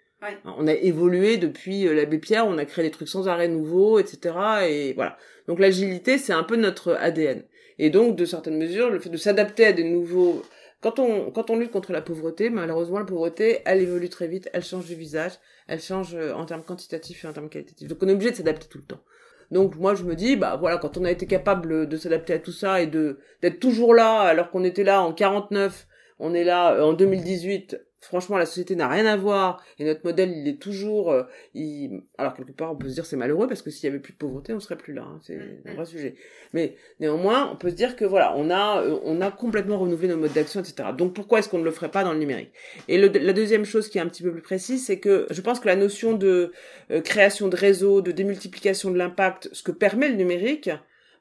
On 0.45 0.67
a 0.67 0.73
évolué 0.73 1.37
depuis 1.37 1.87
euh, 1.87 1.93
l'abbé 1.93 2.17
Pierre, 2.17 2.47
on 2.47 2.57
a 2.57 2.65
créé 2.65 2.85
des 2.85 2.91
trucs 2.91 3.09
sans 3.09 3.27
arrêt 3.27 3.47
nouveaux, 3.47 3.99
etc. 3.99 4.35
Et 4.67 4.93
voilà. 4.93 5.17
Donc 5.47 5.59
l'agilité, 5.59 6.17
c'est 6.17 6.33
un 6.33 6.43
peu 6.43 6.55
notre 6.55 6.93
ADN. 6.93 7.43
Et 7.79 7.89
donc, 7.89 8.15
de 8.15 8.25
certaines 8.25 8.57
mesures, 8.57 8.89
le 8.89 8.99
fait 8.99 9.09
de 9.09 9.17
s'adapter 9.17 9.65
à 9.65 9.73
des 9.73 9.83
nouveaux... 9.83 10.43
Quand 10.81 10.99
on, 10.99 11.31
quand 11.31 11.49
on 11.49 11.57
lutte 11.57 11.71
contre 11.71 11.93
la 11.93 12.01
pauvreté, 12.01 12.49
malheureusement, 12.49 12.99
la 12.99 13.05
pauvreté, 13.05 13.59
elle 13.65 13.81
évolue 13.81 14.09
très 14.09 14.27
vite, 14.27 14.49
elle 14.53 14.63
change 14.63 14.89
de 14.89 14.95
visage, 14.95 15.31
elle 15.67 15.81
change 15.81 16.13
euh, 16.13 16.33
en 16.33 16.45
termes 16.45 16.63
quantitatifs 16.63 17.23
et 17.23 17.27
en 17.27 17.33
termes 17.33 17.49
qualitatifs. 17.49 17.87
Donc 17.87 17.99
on 18.01 18.07
est 18.09 18.13
obligé 18.13 18.31
de 18.31 18.35
s'adapter 18.35 18.67
tout 18.67 18.79
le 18.79 18.83
temps. 18.83 19.01
Donc 19.49 19.75
moi 19.75 19.93
je 19.93 20.03
me 20.03 20.15
dis 20.15 20.35
bah 20.35 20.57
voilà 20.59 20.77
quand 20.77 20.97
on 20.97 21.05
a 21.05 21.11
été 21.11 21.27
capable 21.27 21.87
de 21.87 21.97
s'adapter 21.97 22.33
à 22.33 22.39
tout 22.39 22.51
ça 22.51 22.81
et 22.81 22.87
de 22.87 23.19
d'être 23.41 23.59
toujours 23.59 23.93
là 23.93 24.21
alors 24.21 24.49
qu'on 24.49 24.63
était 24.63 24.83
là 24.83 25.01
en 25.01 25.13
49, 25.13 25.87
on 26.19 26.33
est 26.33 26.43
là 26.43 26.73
euh, 26.73 26.81
en 26.81 26.93
2018 26.93 27.77
franchement 28.03 28.37
la 28.37 28.45
société 28.45 28.75
n'a 28.75 28.87
rien 28.87 29.05
à 29.05 29.15
voir 29.15 29.63
et 29.79 29.85
notre 29.85 30.01
modèle 30.03 30.31
il 30.31 30.47
est 30.47 30.61
toujours 30.61 31.11
euh, 31.11 31.23
il... 31.53 32.01
alors 32.17 32.33
quelque 32.33 32.51
part 32.51 32.71
on 32.71 32.75
peut 32.75 32.89
se 32.89 32.93
dire 32.93 33.05
c'est 33.05 33.15
malheureux 33.15 33.47
parce 33.47 33.61
que 33.61 33.69
s'il 33.69 33.85
y 33.85 33.89
avait 33.89 33.99
plus 33.99 34.13
de 34.13 34.17
pauvreté 34.17 34.53
on 34.53 34.59
serait 34.59 34.75
plus 34.75 34.93
là 34.93 35.03
hein. 35.03 35.19
c'est 35.21 35.37
mm, 35.37 35.61
un 35.65 35.71
mm. 35.71 35.75
vrai 35.75 35.85
sujet 35.85 36.15
mais 36.53 36.75
néanmoins 36.99 37.49
on 37.51 37.55
peut 37.55 37.69
se 37.69 37.75
dire 37.75 37.95
que 37.95 38.05
voilà 38.05 38.33
on 38.35 38.49
a 38.49 38.81
euh, 38.81 38.99
on 39.03 39.21
a 39.21 39.31
complètement 39.31 39.77
renouvelé 39.79 40.09
nos 40.09 40.17
modes 40.17 40.33
d'action 40.33 40.59
etc 40.59 40.89
donc 40.97 41.13
pourquoi 41.13 41.39
est-ce 41.39 41.49
qu'on 41.49 41.59
ne 41.59 41.63
le 41.63 41.71
ferait 41.71 41.91
pas 41.91 42.03
dans 42.03 42.13
le 42.13 42.19
numérique? 42.19 42.51
Et 42.87 42.97
le, 42.97 43.07
la 43.07 43.33
deuxième 43.33 43.65
chose 43.65 43.89
qui 43.89 43.97
est 43.97 44.01
un 44.01 44.07
petit 44.07 44.23
peu 44.23 44.31
plus 44.31 44.41
précise 44.41 44.85
c'est 44.85 44.99
que 44.99 45.27
je 45.29 45.41
pense 45.41 45.59
que 45.59 45.67
la 45.67 45.75
notion 45.75 46.13
de 46.13 46.51
euh, 46.91 47.01
création 47.01 47.47
de 47.47 47.55
réseau 47.55 48.01
de 48.01 48.11
démultiplication 48.11 48.91
de 48.91 48.97
l'impact 48.97 49.49
ce 49.53 49.63
que 49.63 49.71
permet 49.71 50.09
le 50.09 50.15
numérique 50.15 50.69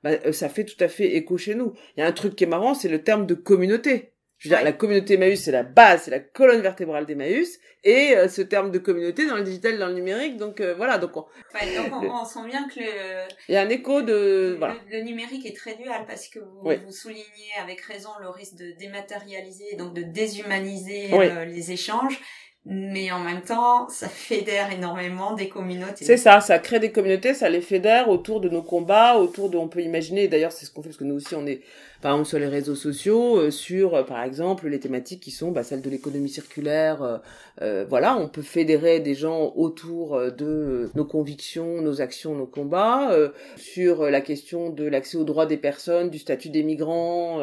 bah, 0.02 0.32
ça 0.32 0.48
fait 0.48 0.64
tout 0.64 0.82
à 0.82 0.88
fait 0.88 1.14
écho 1.16 1.38
chez 1.38 1.54
nous 1.54 1.74
il 1.96 2.00
y 2.00 2.02
a 2.02 2.06
un 2.06 2.12
truc 2.12 2.34
qui 2.34 2.44
est 2.44 2.48
marrant 2.48 2.74
c'est 2.74 2.88
le 2.88 3.02
terme 3.02 3.26
de 3.26 3.34
communauté 3.34 4.12
je 4.42 4.48
veux 4.48 4.56
dire, 4.56 4.64
la 4.64 4.72
communauté 4.72 5.14
Emmaüs, 5.14 5.40
c'est 5.40 5.52
la 5.52 5.62
base, 5.62 6.02
c'est 6.04 6.10
la 6.10 6.18
colonne 6.18 6.62
vertébrale 6.62 7.06
d'Emmaüs, 7.06 7.60
et 7.84 8.16
euh, 8.16 8.26
ce 8.26 8.42
terme 8.42 8.72
de 8.72 8.78
communauté 8.78 9.24
dans 9.28 9.36
le 9.36 9.44
digital, 9.44 9.78
dans 9.78 9.86
le 9.86 9.94
numérique, 9.94 10.36
donc 10.36 10.60
euh, 10.60 10.74
voilà, 10.74 10.98
donc 10.98 11.16
on... 11.16 11.24
on, 11.54 12.24
sent 12.24 12.40
bien 12.48 12.66
que 12.66 12.80
le... 12.80 13.28
Il 13.48 13.54
y 13.54 13.56
a 13.56 13.62
un 13.62 13.68
écho 13.68 14.02
de... 14.02 14.56
Voilà. 14.58 14.74
Le, 14.90 15.02
numérique 15.02 15.46
est 15.46 15.56
très 15.56 15.76
dual, 15.76 16.06
parce 16.08 16.26
que 16.26 16.40
vous, 16.40 16.68
vous 16.84 16.92
soulignez 16.92 17.22
avec 17.62 17.82
raison 17.82 18.10
le 18.20 18.30
risque 18.30 18.56
de 18.56 18.72
dématérialiser, 18.80 19.76
donc 19.76 19.94
de 19.94 20.02
déshumaniser 20.02 21.10
euh, 21.12 21.44
les 21.44 21.70
échanges, 21.70 22.20
mais 22.64 23.12
en 23.12 23.20
même 23.20 23.42
temps, 23.42 23.88
ça 23.88 24.08
fédère 24.08 24.72
énormément 24.72 25.34
des 25.34 25.48
communautés. 25.48 26.04
C'est 26.04 26.16
ça, 26.16 26.40
ça 26.40 26.58
crée 26.58 26.80
des 26.80 26.90
communautés, 26.90 27.32
ça 27.32 27.48
les 27.48 27.60
fédère 27.60 28.08
autour 28.08 28.40
de 28.40 28.48
nos 28.48 28.62
combats, 28.62 29.18
autour 29.18 29.50
de, 29.50 29.56
on 29.56 29.68
peut 29.68 29.82
imaginer, 29.82 30.26
d'ailleurs 30.26 30.52
c'est 30.52 30.66
ce 30.66 30.72
qu'on 30.72 30.82
fait, 30.82 30.88
parce 30.88 30.98
que 30.98 31.04
nous 31.04 31.14
aussi 31.14 31.36
on 31.36 31.46
est, 31.46 31.60
par 32.02 32.12
exemple 32.12 32.28
sur 32.28 32.38
les 32.40 32.48
réseaux 32.48 32.74
sociaux, 32.74 33.38
euh, 33.38 33.50
sur 33.52 33.94
euh, 33.94 34.02
par 34.02 34.22
exemple 34.24 34.68
les 34.68 34.80
thématiques 34.80 35.20
qui 35.20 35.30
sont 35.30 35.52
bah, 35.52 35.62
celles 35.62 35.82
de 35.82 35.88
l'économie 35.88 36.28
circulaire, 36.28 37.20
euh, 37.62 37.86
voilà, 37.88 38.16
on 38.18 38.28
peut 38.28 38.42
fédérer 38.42 38.98
des 38.98 39.14
gens 39.14 39.52
autour 39.54 40.20
de 40.20 40.90
nos 40.96 41.04
convictions, 41.04 41.80
nos 41.80 42.00
actions, 42.00 42.34
nos 42.34 42.46
combats, 42.46 43.16
sur 43.56 44.10
la 44.10 44.20
question 44.20 44.70
de 44.70 44.84
l'accès 44.84 45.16
aux 45.16 45.24
droits 45.24 45.46
des 45.46 45.58
personnes, 45.58 46.10
du 46.10 46.18
statut 46.18 46.50
des 46.50 46.64
migrants, 46.64 47.40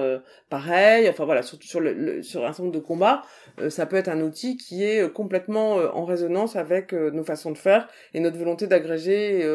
pareil, 0.50 1.08
enfin 1.08 1.26
voilà, 1.26 1.42
sur, 1.44 1.80
le, 1.80 2.22
sur 2.22 2.46
un 2.46 2.52
nombre 2.60 2.72
de 2.72 2.80
combats, 2.80 3.22
ça 3.70 3.86
peut 3.86 3.96
être 3.96 4.10
un 4.10 4.22
outil 4.22 4.58
qui 4.58 4.84
est 4.84 5.10
complètement 5.14 5.76
en 5.76 6.06
résonance 6.06 6.56
avec 6.56 6.92
nos 6.92 7.24
façons 7.24 7.52
de 7.52 7.58
faire 7.58 7.88
et 8.14 8.20
notre 8.20 8.38
volonté 8.38 8.68
d'agréger. 8.68 9.48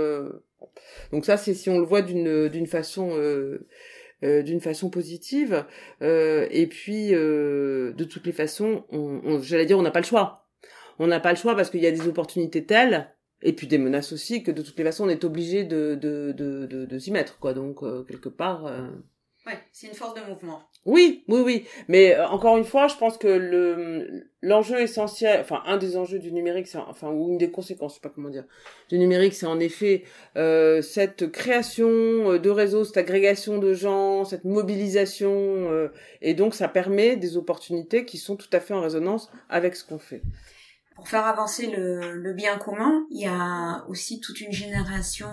Donc 1.13 1.27
ça, 1.27 1.37
c'est 1.37 1.53
si 1.53 1.69
on 1.69 1.79
le 1.79 1.85
voit 1.85 2.03
d'une 2.03 2.49
d'une 2.49 2.67
façon 2.67 3.11
d'une 4.23 4.61
façon 4.61 4.91
positive. 4.91 5.65
et 6.01 6.67
puis, 6.71 7.11
de 7.11 8.05
toutes 8.05 8.27
les 8.27 8.33
façons, 8.33 8.85
on, 8.91 9.41
j'allais 9.43 9.67
dire, 9.67 9.79
on 9.79 9.83
n'a 9.83 9.91
pas 9.91 10.01
le 10.01 10.07
choix. 10.07 10.49
On 10.99 11.07
n'a 11.07 11.21
pas 11.21 11.31
le 11.31 11.37
choix 11.37 11.57
parce 11.57 11.71
qu'il 11.71 11.83
y 11.83 11.87
a 11.87 11.91
des 11.91 12.07
opportunités 12.07 12.65
telles 12.65 13.11
et 13.43 13.53
puis 13.53 13.67
des 13.67 13.79
menaces 13.79 14.13
aussi 14.13 14.43
que 14.43 14.51
de 14.51 14.63
toutes 14.63 14.79
les 14.79 14.85
façons 14.85 15.05
on 15.05 15.09
est 15.09 15.25
obligé 15.25 15.65
de 15.65 15.99
de 16.01 16.33
de 16.33 16.67
de, 16.67 16.87
de 16.87 16.99
s'y 16.99 17.11
mettre 17.11 17.39
quoi 17.41 17.53
donc 17.53 17.81
quelque 18.07 18.29
part 18.29 18.73
Ouais, 19.47 19.59
c'est 19.73 19.89
une 19.89 19.95
force 19.95 20.15
de 20.15 20.23
mouvement. 20.23 20.63
Oui, 20.87 21.25
oui, 21.29 21.41
oui. 21.41 21.67
Mais 21.89 22.15
euh, 22.15 22.27
encore 22.29 22.57
une 22.57 22.65
fois, 22.65 22.89
je 22.89 22.97
pense 22.97 23.19
que 23.19 23.29
le 23.29 24.27
l'enjeu 24.45 24.81
essentiel, 24.81 25.41
enfin 25.41 25.63
un 25.67 25.79
des 25.79 25.97
enjeux 25.97 26.19
du 26.19 26.31
numérique, 26.31 26.67
c'est 26.67 26.79
enfin 26.79 27.11
ou 27.11 27.31
une 27.31 27.39
des 27.39 27.51
conséquences, 27.51 27.93
je 27.93 27.95
sais 27.97 28.01
pas 28.01 28.11
comment 28.11 28.29
dire, 28.29 28.45
du 28.91 28.99
numérique, 28.99 29.35
c'est 29.35 29.47
en 29.47 29.59
effet 29.59 30.05
euh, 30.37 30.83
cette 30.83 31.31
création 31.33 31.89
euh, 31.89 32.39
de 32.39 32.51
réseaux, 32.51 32.85
cette 32.85 32.99
agrégation 32.99 33.59
de 33.59 33.73
gens, 33.73 34.25
cette 34.25 34.45
mobilisation, 34.45 35.33
euh, 35.33 35.89
et 36.21 36.35
donc 36.35 36.55
ça 36.55 36.69
permet 36.69 37.17
des 37.17 37.37
opportunités 37.37 38.05
qui 38.05 38.19
sont 38.19 38.37
tout 38.37 38.51
à 38.53 38.61
fait 38.61 38.75
en 38.75 38.83
résonance 38.83 39.31
avec 39.49 39.77
ce 39.77 39.85
qu'on 39.85 39.99
fait. 39.99 40.23
Pour 40.95 41.09
faire 41.09 41.27
avancer 41.27 41.71
le, 41.71 42.15
le, 42.15 42.33
bien 42.33 42.57
commun, 42.57 43.05
il 43.11 43.21
y 43.21 43.27
a 43.27 43.85
aussi 43.89 44.21
toute 44.21 44.41
une 44.41 44.53
génération 44.53 45.29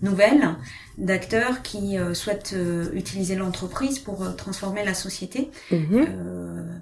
nouvelle 0.00 0.56
d'acteurs 0.98 1.62
qui 1.62 1.98
euh, 1.98 2.14
souhaitent 2.14 2.54
euh, 2.54 2.90
utiliser 2.92 3.34
l'entreprise 3.34 3.98
pour 3.98 4.22
euh, 4.22 4.32
transformer 4.32 4.84
la 4.84 4.94
société. 4.94 5.50
Mhm. 5.70 6.06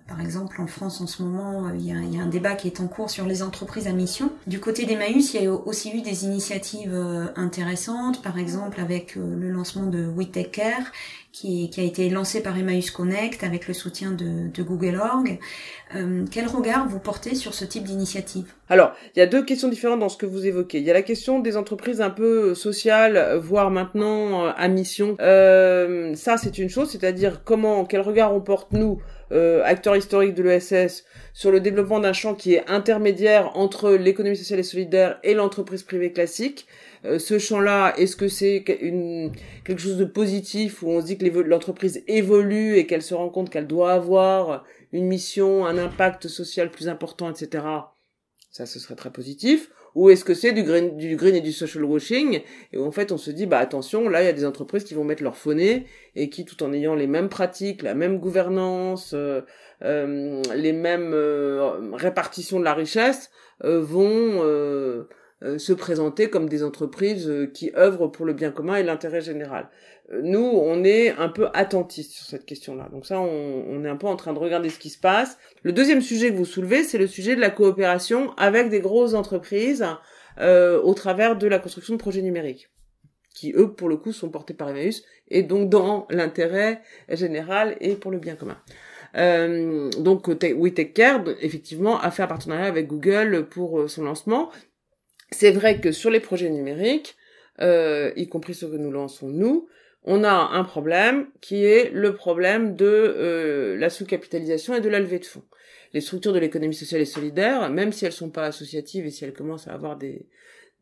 par 0.07 0.21
exemple, 0.21 0.61
en 0.61 0.67
France, 0.67 1.01
en 1.01 1.07
ce 1.07 1.23
moment, 1.23 1.71
il 1.71 1.87
y, 1.87 1.93
a, 1.93 1.97
il 1.97 2.15
y, 2.15 2.19
a, 2.19 2.23
un 2.23 2.27
débat 2.27 2.55
qui 2.55 2.67
est 2.67 2.81
en 2.81 2.89
cours 2.89 3.11
sur 3.11 3.27
les 3.27 3.43
entreprises 3.43 3.87
à 3.87 3.93
mission. 3.93 4.33
Du 4.47 4.59
côté 4.61 4.85
d'Emmaüs, 4.85 5.35
il 5.35 5.43
y 5.43 5.47
a 5.47 5.53
aussi 5.53 5.91
eu 5.91 6.03
des 6.03 6.25
initiatives 6.25 6.95
intéressantes, 7.37 8.21
par 8.23 8.39
exemple 8.39 8.81
avec 8.81 9.15
le 9.15 9.51
lancement 9.51 9.87
de 9.87 10.07
We 10.07 10.31
Take 10.31 10.51
Care, 10.51 10.93
qui, 11.33 11.71
qui, 11.71 11.81
a 11.81 11.85
été 11.85 12.09
lancé 12.11 12.43
par 12.43 12.59
Emmaüs 12.59 12.91
Connect 12.91 13.45
avec 13.45 13.69
le 13.69 13.75
soutien 13.75 14.11
de, 14.11 14.49
de 14.53 14.63
Google 14.63 14.97
Org. 14.97 15.39
Euh, 15.95 16.25
quel 16.31 16.47
regard 16.47 16.89
vous 16.89 16.99
portez 16.99 17.35
sur 17.35 17.55
ce 17.55 17.65
type 17.65 17.85
d'initiative? 17.85 18.53
Alors, 18.69 18.93
il 19.15 19.19
y 19.19 19.23
a 19.23 19.27
deux 19.27 19.45
questions 19.45 19.69
différentes 19.69 20.01
dans 20.01 20.09
ce 20.09 20.17
que 20.17 20.27
vous 20.27 20.47
évoquez. 20.47 20.79
Il 20.79 20.85
y 20.85 20.91
a 20.91 20.95
la 20.95 21.03
question 21.03 21.41
des 21.41 21.57
entreprises 21.57 22.01
un 22.01 22.11
peu 22.11 22.55
sociales, 22.55 23.39
voire 23.39 23.71
maintenant 23.71 24.47
euh, 24.47 24.51
à 24.57 24.69
mission. 24.69 25.17
Euh, 25.21 26.15
ça, 26.15 26.37
c'est 26.37 26.59
une 26.59 26.69
chose, 26.69 26.91
c'est-à-dire 26.91 27.43
comment, 27.45 27.85
quel 27.85 28.01
regard 28.01 28.35
on 28.35 28.41
porte 28.41 28.73
nous, 28.73 29.01
euh, 29.33 29.63
acteurs 29.65 29.95
historiques 29.95 30.35
de 30.35 30.43
l'ESS, 30.43 31.05
sur 31.35 31.53
le 31.53 31.61
développement 31.61 32.01
d'un 32.01 32.13
champ 32.13 32.35
qui 32.35 32.55
est 32.55 32.69
intermédiaire 32.69 33.57
entre 33.57 33.93
l'économie 33.93 34.37
sociale 34.37 34.59
et 34.59 34.65
solidaire 34.65 35.21
et 35.23 35.35
l'entreprise 35.35 35.85
privée 35.85 36.11
classique. 36.11 36.67
Euh, 37.05 37.19
ce 37.19 37.39
champ-là, 37.39 37.95
est-ce 37.97 38.17
que 38.17 38.27
c'est 38.27 38.65
une, 38.81 39.33
quelque 39.65 39.81
chose 39.81 39.97
de 39.97 40.05
positif 40.05 40.83
où 40.83 40.91
on 40.91 41.01
se 41.01 41.07
dit 41.07 41.17
l'entreprise 41.21 42.03
évolue 42.07 42.77
et 42.77 42.87
qu'elle 42.87 43.03
se 43.03 43.15
rend 43.15 43.29
compte 43.29 43.51
qu'elle 43.51 43.67
doit 43.67 43.93
avoir 43.93 44.65
une 44.93 45.07
mission, 45.07 45.67
un 45.67 45.79
impact 45.79 46.29
social 46.29 46.71
plus 46.71 46.89
important, 46.89 47.31
etc. 47.31 47.65
Ça, 48.51 48.67
ce 48.67 48.79
serait 48.79 48.97
très 48.97 49.11
positif. 49.13 49.71
Ou 49.95 50.11
est-ce 50.11 50.25
que 50.25 50.35
c'est 50.35 50.53
du 50.53 50.63
green, 50.63 51.35
et 51.35 51.41
du 51.41 51.53
social 51.53 51.85
washing? 51.85 52.43
Et 52.73 52.79
en 52.79 52.93
fait 52.93 53.13
on 53.13 53.17
se 53.17 53.31
dit 53.31 53.47
bah 53.47 53.59
attention 53.59 54.09
là 54.09 54.23
il 54.23 54.27
y 54.27 54.29
a 54.29 54.33
des 54.33 54.45
entreprises 54.45 54.85
qui 54.85 54.95
vont 54.95 55.05
mettre 55.05 55.23
leur 55.23 55.37
faux 55.37 55.51
et 55.51 56.31
qui 56.31 56.45
tout 56.45 56.63
en 56.63 56.73
ayant 56.73 56.95
les 56.95 57.09
mêmes 57.09 57.29
pratiques, 57.29 57.83
la 57.83 57.95
même 57.95 58.19
gouvernance, 58.19 59.13
euh, 59.15 59.41
euh, 59.83 60.43
les 60.55 60.73
mêmes 60.73 61.13
euh, 61.13 61.91
répartitions 61.93 62.61
de 62.61 62.65
la 62.65 62.75
richesse 62.75 63.31
vont 63.63 64.43
se 65.43 65.73
présenter 65.73 66.31
comme 66.31 66.49
des 66.49 66.63
entreprises 66.63 67.31
qui 67.53 67.73
œuvrent 67.77 68.11
pour 68.11 68.25
le 68.25 68.33
bien 68.33 68.53
commun 68.53 68.77
et 68.77 68.83
l'intérêt 68.83 69.21
général. 69.21 69.69
Euh, 70.13 70.21
nous, 70.23 70.39
on 70.41 70.85
est 70.85 71.11
un 71.11 71.29
peu 71.29 71.49
attentistes 71.55 72.13
sur 72.13 72.27
cette 72.27 72.47
question-là. 72.47 72.89
Donc 72.93 73.07
ça, 73.07 73.21
on, 73.21 73.85
est 73.85 73.89
un 73.89 73.97
peu 73.97 74.07
en 74.07 74.17
train 74.17 74.33
de 74.33 74.39
regarder 74.39 74.69
ce 74.69 74.79
qui 74.79 74.91
se 74.91 74.99
passe. 74.99 75.39
Le 75.63 75.73
deuxième 75.73 76.01
sujet 76.01 76.31
que 76.31 76.37
vous 76.37 76.45
soulevez, 76.45 76.85
c'est 76.85 76.99
le 76.99 77.07
sujet 77.07 77.37
de 77.37 77.41
la 77.41 77.51
coopération 77.51 78.33
avec 78.37 78.69
des 78.69 78.81
grosses 78.81 79.15
entreprises 79.15 79.87
euh, 80.39 80.81
au 80.83 80.95
travers 80.95 81.37
de 81.37 81.47
la 81.47 81.59
construction 81.59 81.95
de 81.95 81.99
projets 81.99 82.23
numériques 82.23 82.69
qui 83.33 83.53
eux 83.55 83.73
pour 83.73 83.89
le 83.89 83.97
coup 83.97 84.13
sont 84.13 84.29
portés 84.29 84.55
par 84.55 84.69
Emmaüs 84.69 85.05
et 85.29 85.45
donc 85.45 85.69
dans 85.71 86.09
l'intérêt 86.11 86.83
général 87.09 87.77
et 87.81 87.95
pour 87.95 88.11
le 88.11 88.19
bien 88.19 88.35
commun. 88.35 88.59
Euh, 89.17 89.89
donc 89.99 90.27
We 90.27 90.75
Take 90.75 90.93
Care 90.93 91.23
effectivement 91.41 92.01
a 92.01 92.11
fait 92.11 92.25
un 92.25 92.27
partenariat 92.27 92.67
avec 92.67 92.89
Google 92.89 93.47
pour 93.49 93.89
son 93.89 94.03
lancement 94.03 94.51
c'est 95.33 95.51
vrai 95.51 95.81
que 95.81 95.93
sur 95.93 96.11
les 96.11 96.21
projets 96.21 96.51
numériques, 96.51 97.17
euh, 97.61 98.13
y 98.17 98.29
compris 98.29 98.55
ceux 98.55 98.69
que 98.69 98.77
nous 98.77 98.91
lançons 98.91 99.29
nous, 99.29 99.69
on 100.05 100.25
a 100.25 100.31
un 100.31 100.65
problème 100.65 101.29
qui 101.41 101.65
est 101.65 101.91
le 101.93 102.15
problème 102.15 102.75
de 102.75 102.87
euh, 102.87 103.77
la 103.77 103.91
sous-capitalisation 103.91 104.75
et 104.75 104.81
de 104.81 104.89
la 104.89 104.99
levée 104.99 105.19
de 105.19 105.27
fonds. 105.27 105.45
Les 105.93 106.01
structures 106.01 106.33
de 106.33 106.39
l'économie 106.39 106.75
sociale 106.75 107.01
et 107.01 107.07
solidaire, 107.07 107.69
même 107.71 107.93
si 107.93 108.07
elles 108.07 108.13
sont 108.13 108.31
pas 108.31 108.47
associatives 108.47 109.07
et 109.07 109.11
si 109.11 109.25
elles 109.25 109.33
commencent 109.33 109.69
à 109.69 109.73
avoir 109.73 109.97
des, 109.97 110.27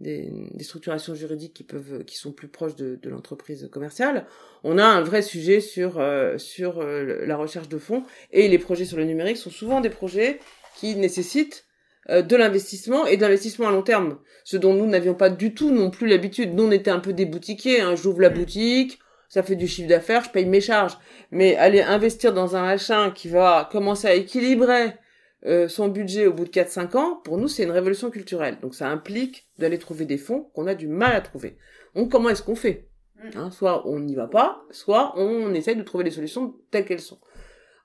des, 0.00 0.30
des 0.52 0.64
structurations 0.64 1.14
juridiques 1.14 1.54
qui 1.54 1.64
peuvent, 1.64 2.04
qui 2.04 2.16
sont 2.16 2.32
plus 2.32 2.48
proches 2.48 2.76
de, 2.76 2.98
de 3.00 3.08
l'entreprise 3.08 3.68
commerciale, 3.72 4.26
on 4.64 4.78
a 4.78 4.84
un 4.84 5.00
vrai 5.00 5.22
sujet 5.22 5.60
sur 5.60 5.98
euh, 5.98 6.38
sur 6.38 6.80
euh, 6.80 7.24
la 7.26 7.36
recherche 7.36 7.68
de 7.68 7.78
fonds 7.78 8.04
et 8.32 8.48
les 8.48 8.58
projets 8.58 8.84
sur 8.84 8.98
le 8.98 9.04
numérique 9.04 9.38
sont 9.38 9.50
souvent 9.50 9.80
des 9.80 9.90
projets 9.90 10.40
qui 10.76 10.94
nécessitent 10.94 11.64
euh, 12.10 12.22
de 12.22 12.36
l'investissement 12.36 13.06
et 13.06 13.16
de 13.16 13.22
l'investissement 13.22 13.68
à 13.68 13.70
long 13.70 13.82
terme. 13.82 14.18
Ce 14.44 14.56
dont 14.56 14.72
nous 14.72 14.86
n'avions 14.86 15.14
pas 15.14 15.28
du 15.28 15.54
tout 15.54 15.70
non 15.70 15.90
plus 15.90 16.06
l'habitude. 16.06 16.54
Nous, 16.54 16.64
on 16.64 16.70
était 16.70 16.90
un 16.90 17.00
peu 17.00 17.12
des 17.12 17.26
boutiquiers. 17.26 17.80
Hein. 17.80 17.96
J'ouvre 17.96 18.20
la 18.20 18.30
mm. 18.30 18.34
boutique, 18.34 18.98
ça 19.28 19.42
fait 19.42 19.56
du 19.56 19.68
chiffre 19.68 19.88
d'affaires, 19.88 20.24
je 20.24 20.30
paye 20.30 20.46
mes 20.46 20.60
charges. 20.60 20.98
Mais 21.30 21.56
aller 21.56 21.82
investir 21.82 22.32
dans 22.32 22.56
un 22.56 22.62
machin 22.62 23.10
qui 23.10 23.28
va 23.28 23.68
commencer 23.70 24.08
à 24.08 24.14
équilibrer 24.14 24.94
euh, 25.46 25.68
son 25.68 25.88
budget 25.88 26.26
au 26.26 26.32
bout 26.32 26.44
de 26.44 26.50
4-5 26.50 26.96
ans, 26.96 27.20
pour 27.24 27.38
nous, 27.38 27.48
c'est 27.48 27.62
une 27.62 27.70
révolution 27.70 28.10
culturelle. 28.10 28.58
Donc 28.60 28.74
ça 28.74 28.88
implique 28.88 29.46
d'aller 29.58 29.78
trouver 29.78 30.04
des 30.04 30.18
fonds 30.18 30.50
qu'on 30.54 30.66
a 30.66 30.74
du 30.74 30.88
mal 30.88 31.14
à 31.14 31.20
trouver. 31.20 31.58
Donc 31.94 32.10
comment 32.10 32.30
est-ce 32.30 32.42
qu'on 32.42 32.56
fait? 32.56 32.88
Mm. 33.16 33.38
hein, 33.38 33.50
Soit 33.50 33.86
on 33.86 34.00
n'y 34.00 34.14
va 34.14 34.26
pas, 34.26 34.62
soit 34.70 35.12
on 35.16 35.52
essaye 35.54 35.76
de 35.76 35.82
trouver 35.82 36.04
des 36.04 36.10
solutions 36.10 36.54
telles 36.70 36.86
qu'elles 36.86 37.00
sont. 37.00 37.18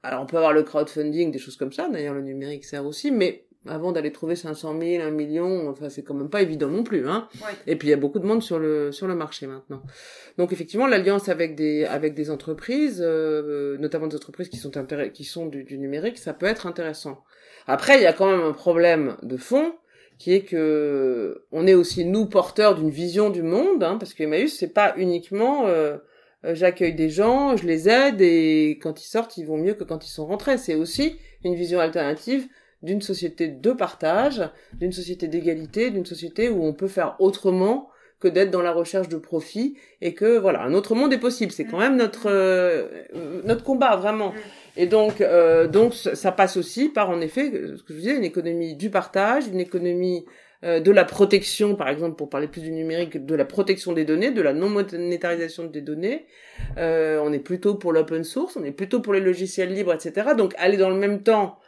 Alors 0.02 0.22
on 0.22 0.26
peut 0.26 0.38
avoir 0.38 0.54
le 0.54 0.64
crowdfunding, 0.64 1.32
des 1.32 1.40
choses 1.40 1.56
comme 1.56 1.72
ça, 1.72 1.88
d'ailleurs 1.90 2.14
le 2.14 2.22
numérique 2.22 2.66
sert 2.66 2.86
aussi, 2.86 3.12
mais 3.12 3.48
avant 3.68 3.92
d'aller 3.92 4.12
trouver 4.12 4.36
500 4.36 4.80
000, 4.80 5.04
1 5.04 5.12
million, 5.12 5.70
enfin 5.70 5.90
c'est 5.90 6.04
quand 6.04 6.14
même 6.14 6.30
pas 6.30 6.42
évident 6.42 6.68
non 6.68 6.84
plus, 6.84 7.08
hein. 7.08 7.28
Et 7.66 7.76
puis 7.76 7.88
il 7.88 7.92
y 7.92 7.94
a 7.94 7.98
beaucoup 7.98 8.20
de 8.20 8.26
monde 8.26 8.44
sur 8.44 8.60
le 8.60 8.92
sur 8.92 9.08
le 9.08 9.16
marché 9.16 9.48
maintenant. 9.48 9.82
Donc 10.38 10.52
effectivement 10.52 10.88
l'alliance 10.88 11.30
avec 11.30 11.56
des 11.56 11.86
avec 11.86 12.14
des 12.14 12.30
entreprises, 12.30 13.02
euh, 13.04 13.78
notamment 13.78 14.08
des 14.08 14.16
entreprises 14.16 14.50
qui 14.50 14.58
sont 14.58 14.72
qui 15.14 15.24
sont 15.24 15.46
du, 15.46 15.64
du, 15.64 15.78
numérique, 15.78 16.18
ça 16.18 16.34
peut 16.34 16.46
être 16.46 16.68
intéressant. 16.68 17.24
Après 17.66 17.98
il 17.98 18.04
y 18.04 18.08
a 18.08 18.14
quand 18.14 18.30
même 18.30 18.42
un 18.42 18.54
problème 18.54 19.16
de 19.24 19.38
fond 19.38 19.74
qui 20.20 20.34
est 20.34 20.44
que 20.44 21.46
on 21.52 21.66
est 21.66 21.74
aussi 21.74 22.06
nous 22.06 22.26
porteurs 22.26 22.76
d'une 22.76 22.90
vision 22.90 23.30
du 23.30 23.44
monde, 23.44 23.84
hein, 23.84 23.98
parce 23.98 24.14
que 24.14 24.24
Emmaüs 24.24 24.58
c'est 24.58 24.74
pas 24.74 24.94
uniquement 24.98 25.68
euh, 25.68 25.98
euh, 26.46 26.54
j'accueille 26.54 26.96
des 26.96 27.10
gens, 27.10 27.56
je 27.56 27.66
les 27.66 27.88
aide 27.88 28.20
et 28.20 28.78
quand 28.82 29.02
ils 29.02 29.08
sortent 29.08 29.38
ils 29.38 29.46
vont 29.46 29.58
mieux 29.58 29.74
que 29.74 29.86
quand 29.86 30.06
ils 30.06 30.12
sont 30.12 30.26
rentrés. 30.26 30.58
C'est 30.58 30.76
aussi 30.76 31.16
une 31.46 31.56
vision 31.56 31.80
alternative 31.80 32.48
d'une 32.84 33.02
société 33.02 33.48
de 33.48 33.72
partage, 33.72 34.44
d'une 34.74 34.92
société 34.92 35.28
d'égalité, 35.28 35.90
d'une 35.90 36.06
société 36.06 36.50
où 36.50 36.64
on 36.64 36.74
peut 36.74 36.88
faire 36.88 37.16
autrement 37.20 37.90
que 38.20 38.28
d'être 38.30 38.52
dans 38.52 38.62
la 38.62 38.72
recherche 38.72 39.10
de 39.10 39.18
profit 39.18 39.76
et 40.02 40.14
que 40.14 40.38
voilà 40.38 40.62
un 40.62 40.74
autre 40.74 40.96
monde 40.96 41.12
est 41.12 41.20
possible. 41.20 41.52
C'est 41.52 41.66
quand 41.66 41.80
même 41.80 41.98
notre 41.98 42.30
euh, 42.30 42.88
notre 43.44 43.64
combat 43.64 43.96
vraiment. 43.98 44.30
Mm. 44.30 44.36
et 44.78 44.86
donc 44.86 45.22
euh, 45.22 45.68
donc 45.68 45.94
ça 45.94 46.32
passe 46.32 46.56
aussi 46.56 46.90
par 46.90 47.10
en 47.10 47.20
effet 47.20 47.52
ce 47.76 47.84
que 47.84 47.94
je 47.94 48.00
disais 48.00 48.16
une 48.16 48.24
économie 48.24 48.76
du 48.76 48.90
partage 48.90 49.48
une 49.48 49.60
économie 49.60 50.26
euh, 50.64 50.80
de 50.80 50.92
la 50.92 51.04
protection 51.04 51.76
par 51.76 51.90
exemple 51.90 52.16
pour 52.16 52.30
parler 52.30 52.48
plus 52.48 52.62
du 52.62 52.72
numérique 52.72 53.26
de 53.26 53.36
la 53.36 53.44
protection 53.44 53.92
des 53.92 54.06
données 54.06 54.32
de 54.32 54.42
la 54.42 54.54
non 54.54 54.70
monétarisation 54.70 55.66
des 55.66 55.82
données. 55.82 56.26
On 56.78 57.34
est 57.34 57.44
plutôt 57.44 57.76
pour 57.76 57.92
l'open 57.92 58.24
source 58.24 58.56
on 58.56 58.64
est 58.64 58.72
plutôt 58.72 59.02
pour 59.02 59.14
les 59.14 59.20
logiciels 59.20 59.74
libres 59.74 59.94
etc 59.94 60.30
donc 60.38 60.54
aller 60.58 60.78
dans 60.78 60.90
le 60.90 60.96
même 60.96 61.24
temps 61.24 61.60
euh, 61.60 61.63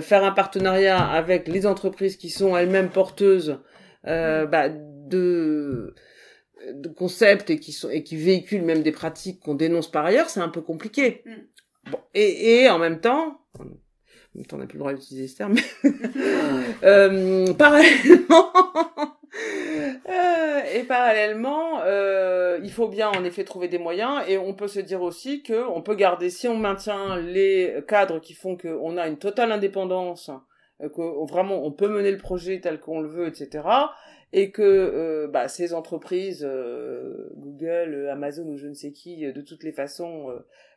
faire 0.00 0.24
un 0.24 0.32
partenariat 0.32 0.98
avec 0.98 1.48
les 1.48 1.66
entreprises 1.66 2.16
qui 2.16 2.30
sont 2.30 2.56
elles-mêmes 2.56 2.90
porteuses 2.90 3.58
euh, 4.06 4.46
mm. 4.46 4.50
bah, 4.50 4.68
de 4.68 5.94
de 6.72 6.88
concepts 6.88 7.50
et 7.50 7.60
qui 7.60 7.72
sont 7.72 7.88
et 7.88 8.02
qui 8.02 8.16
véhiculent 8.16 8.64
même 8.64 8.82
des 8.82 8.92
pratiques 8.92 9.40
qu'on 9.40 9.54
dénonce 9.54 9.90
par 9.90 10.04
ailleurs, 10.04 10.28
c'est 10.28 10.40
un 10.40 10.48
peu 10.48 10.60
compliqué. 10.60 11.22
Mm. 11.24 11.90
Bon, 11.90 11.98
et, 12.14 12.62
et 12.62 12.68
en 12.68 12.78
même 12.78 13.00
temps, 13.00 13.40
en 13.58 13.64
même 14.38 14.46
temps, 14.46 14.56
on 14.56 14.60
n'a 14.60 14.66
plus 14.66 14.76
le 14.76 14.80
droit 14.80 14.92
d'utiliser 14.92 15.26
ce 15.26 15.36
terme. 15.36 15.54
euh, 16.84 17.52
parallèlement, 17.54 18.52
euh, 20.08 20.60
et 20.74 20.82
parallèlement, 20.84 21.80
euh, 21.82 22.17
il 22.62 22.70
faut 22.70 22.88
bien 22.88 23.10
en 23.10 23.24
effet 23.24 23.44
trouver 23.44 23.68
des 23.68 23.78
moyens 23.78 24.22
et 24.28 24.38
on 24.38 24.54
peut 24.54 24.68
se 24.68 24.80
dire 24.80 25.02
aussi 25.02 25.42
que 25.42 25.68
on 25.68 25.82
peut 25.82 25.94
garder 25.94 26.30
si 26.30 26.48
on 26.48 26.56
maintient 26.56 27.16
les 27.16 27.82
cadres 27.86 28.20
qui 28.20 28.34
font 28.34 28.56
qu'on 28.56 28.96
a 28.96 29.08
une 29.08 29.18
totale 29.18 29.52
indépendance, 29.52 30.30
euh, 30.82 30.88
que 30.88 31.26
vraiment 31.30 31.64
on 31.64 31.72
peut 31.72 31.88
mener 31.88 32.10
le 32.10 32.18
projet 32.18 32.60
tel 32.60 32.80
qu'on 32.80 33.00
le 33.00 33.08
veut, 33.08 33.28
etc. 33.28 33.66
Et 34.32 34.50
que 34.50 34.62
euh, 34.62 35.28
bah, 35.28 35.48
ces 35.48 35.74
entreprises, 35.74 36.46
euh, 36.48 37.30
Google, 37.36 38.08
Amazon 38.10 38.46
ou 38.46 38.56
je 38.56 38.66
ne 38.66 38.74
sais 38.74 38.92
qui, 38.92 39.32
de 39.32 39.40
toutes 39.40 39.64
les 39.64 39.72
façons, 39.72 40.28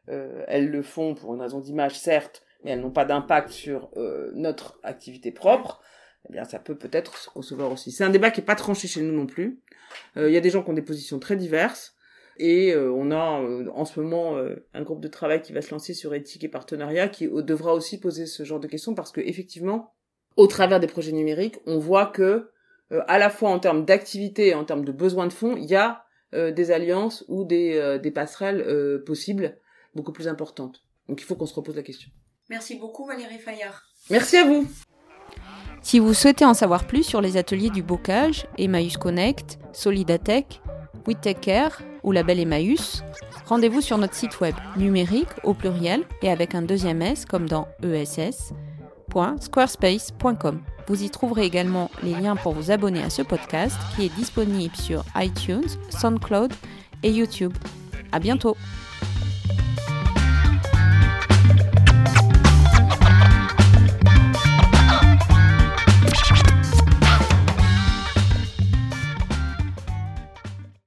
elles 0.07 0.69
le 0.69 0.81
font 0.81 1.13
pour 1.15 1.35
une 1.35 1.41
raison 1.41 1.59
d'image 1.59 1.97
certes, 1.97 2.43
mais 2.63 2.71
elles 2.71 2.81
n'ont 2.81 2.91
pas 2.91 3.05
d'impact 3.05 3.49
sur 3.49 3.89
notre 4.33 4.79
activité 4.83 5.31
propre 5.31 5.81
eh 6.29 6.33
bien 6.33 6.43
ça 6.43 6.59
peut 6.59 6.75
peut-être 6.75 7.17
se 7.17 7.29
concevoir 7.29 7.71
aussi. 7.71 7.91
C'est 7.91 8.03
un 8.03 8.09
débat 8.09 8.31
qui 8.31 8.41
est 8.41 8.45
pas 8.45 8.55
tranché 8.55 8.87
chez 8.87 9.01
nous 9.01 9.13
non 9.13 9.25
plus. 9.25 9.59
Euh, 10.17 10.29
il 10.29 10.33
y 10.33 10.37
a 10.37 10.41
des 10.41 10.49
gens 10.49 10.63
qui 10.63 10.69
ont 10.69 10.73
des 10.73 10.81
positions 10.81 11.19
très 11.19 11.35
diverses. 11.35 11.95
Et 12.37 12.75
on 12.75 13.11
a 13.11 13.39
en 13.71 13.85
ce 13.85 13.99
moment 13.99 14.35
un 14.73 14.81
groupe 14.81 15.01
de 15.01 15.09
travail 15.09 15.43
qui 15.43 15.53
va 15.53 15.61
se 15.61 15.69
lancer 15.69 15.93
sur 15.93 16.15
éthique 16.15 16.43
et 16.43 16.47
partenariat 16.47 17.07
qui 17.07 17.27
devra 17.27 17.73
aussi 17.75 17.99
poser 17.99 18.25
ce 18.25 18.43
genre 18.43 18.59
de 18.59 18.67
questions 18.67 18.95
parce 18.95 19.11
que 19.11 19.21
effectivement, 19.21 19.93
au 20.37 20.47
travers 20.47 20.79
des 20.79 20.87
projets 20.87 21.11
numériques, 21.11 21.59
on 21.67 21.77
voit 21.77 22.07
que 22.07 22.49
à 22.89 23.19
la 23.19 23.29
fois 23.29 23.49
en 23.49 23.59
termes 23.59 23.85
d'activité 23.85 24.47
et 24.47 24.53
en 24.55 24.63
termes 24.65 24.85
de 24.85 24.91
besoins 24.91 25.27
de 25.27 25.33
fonds, 25.33 25.55
il 25.55 25.65
y 25.65 25.75
a 25.75 26.03
des 26.33 26.71
alliances 26.71 27.25
ou 27.27 27.43
des, 27.43 27.99
des 28.01 28.11
passerelles 28.11 29.03
possibles 29.05 29.59
beaucoup 29.93 30.13
plus 30.13 30.27
importantes. 30.27 30.81
Donc 31.09 31.21
il 31.21 31.25
faut 31.25 31.35
qu'on 31.35 31.45
se 31.45 31.53
repose 31.53 31.75
la 31.75 31.83
question. 31.83 32.09
Merci 32.49 32.75
beaucoup 32.75 33.05
Valérie 33.05 33.39
Fayard. 33.39 33.83
Merci 34.09 34.37
à 34.37 34.45
vous. 34.45 34.67
Si 35.81 35.99
vous 35.99 36.13
souhaitez 36.13 36.45
en 36.45 36.53
savoir 36.53 36.85
plus 36.85 37.03
sur 37.03 37.19
les 37.21 37.35
ateliers 37.37 37.69
du 37.69 37.83
bocage, 37.83 38.45
Emmaüs 38.57 38.97
Connect, 38.97 39.59
Solidatech, 39.73 40.61
Care 41.41 41.81
ou 42.03 42.11
Label 42.11 42.39
Emmaüs, 42.39 43.03
rendez-vous 43.45 43.81
sur 43.81 43.97
notre 43.97 44.13
site 44.13 44.39
web 44.39 44.53
numérique 44.77 45.27
au 45.43 45.53
pluriel 45.53 46.03
et 46.21 46.29
avec 46.29 46.55
un 46.55 46.61
deuxième 46.61 47.01
S 47.01 47.25
comme 47.25 47.49
dans 47.49 47.67
ess.squarespace.com. 47.83 50.61
Vous 50.87 51.03
y 51.03 51.09
trouverez 51.09 51.45
également 51.45 51.91
les 52.03 52.13
liens 52.13 52.35
pour 52.35 52.53
vous 52.53 52.69
abonner 52.71 53.03
à 53.03 53.09
ce 53.09 53.23
podcast 53.23 53.77
qui 53.95 54.05
est 54.05 54.15
disponible 54.15 54.75
sur 54.75 55.03
iTunes, 55.15 55.67
SoundCloud 55.89 56.53
et 57.03 57.11
YouTube. 57.11 57.53
À 58.11 58.19
bientôt! 58.19 58.55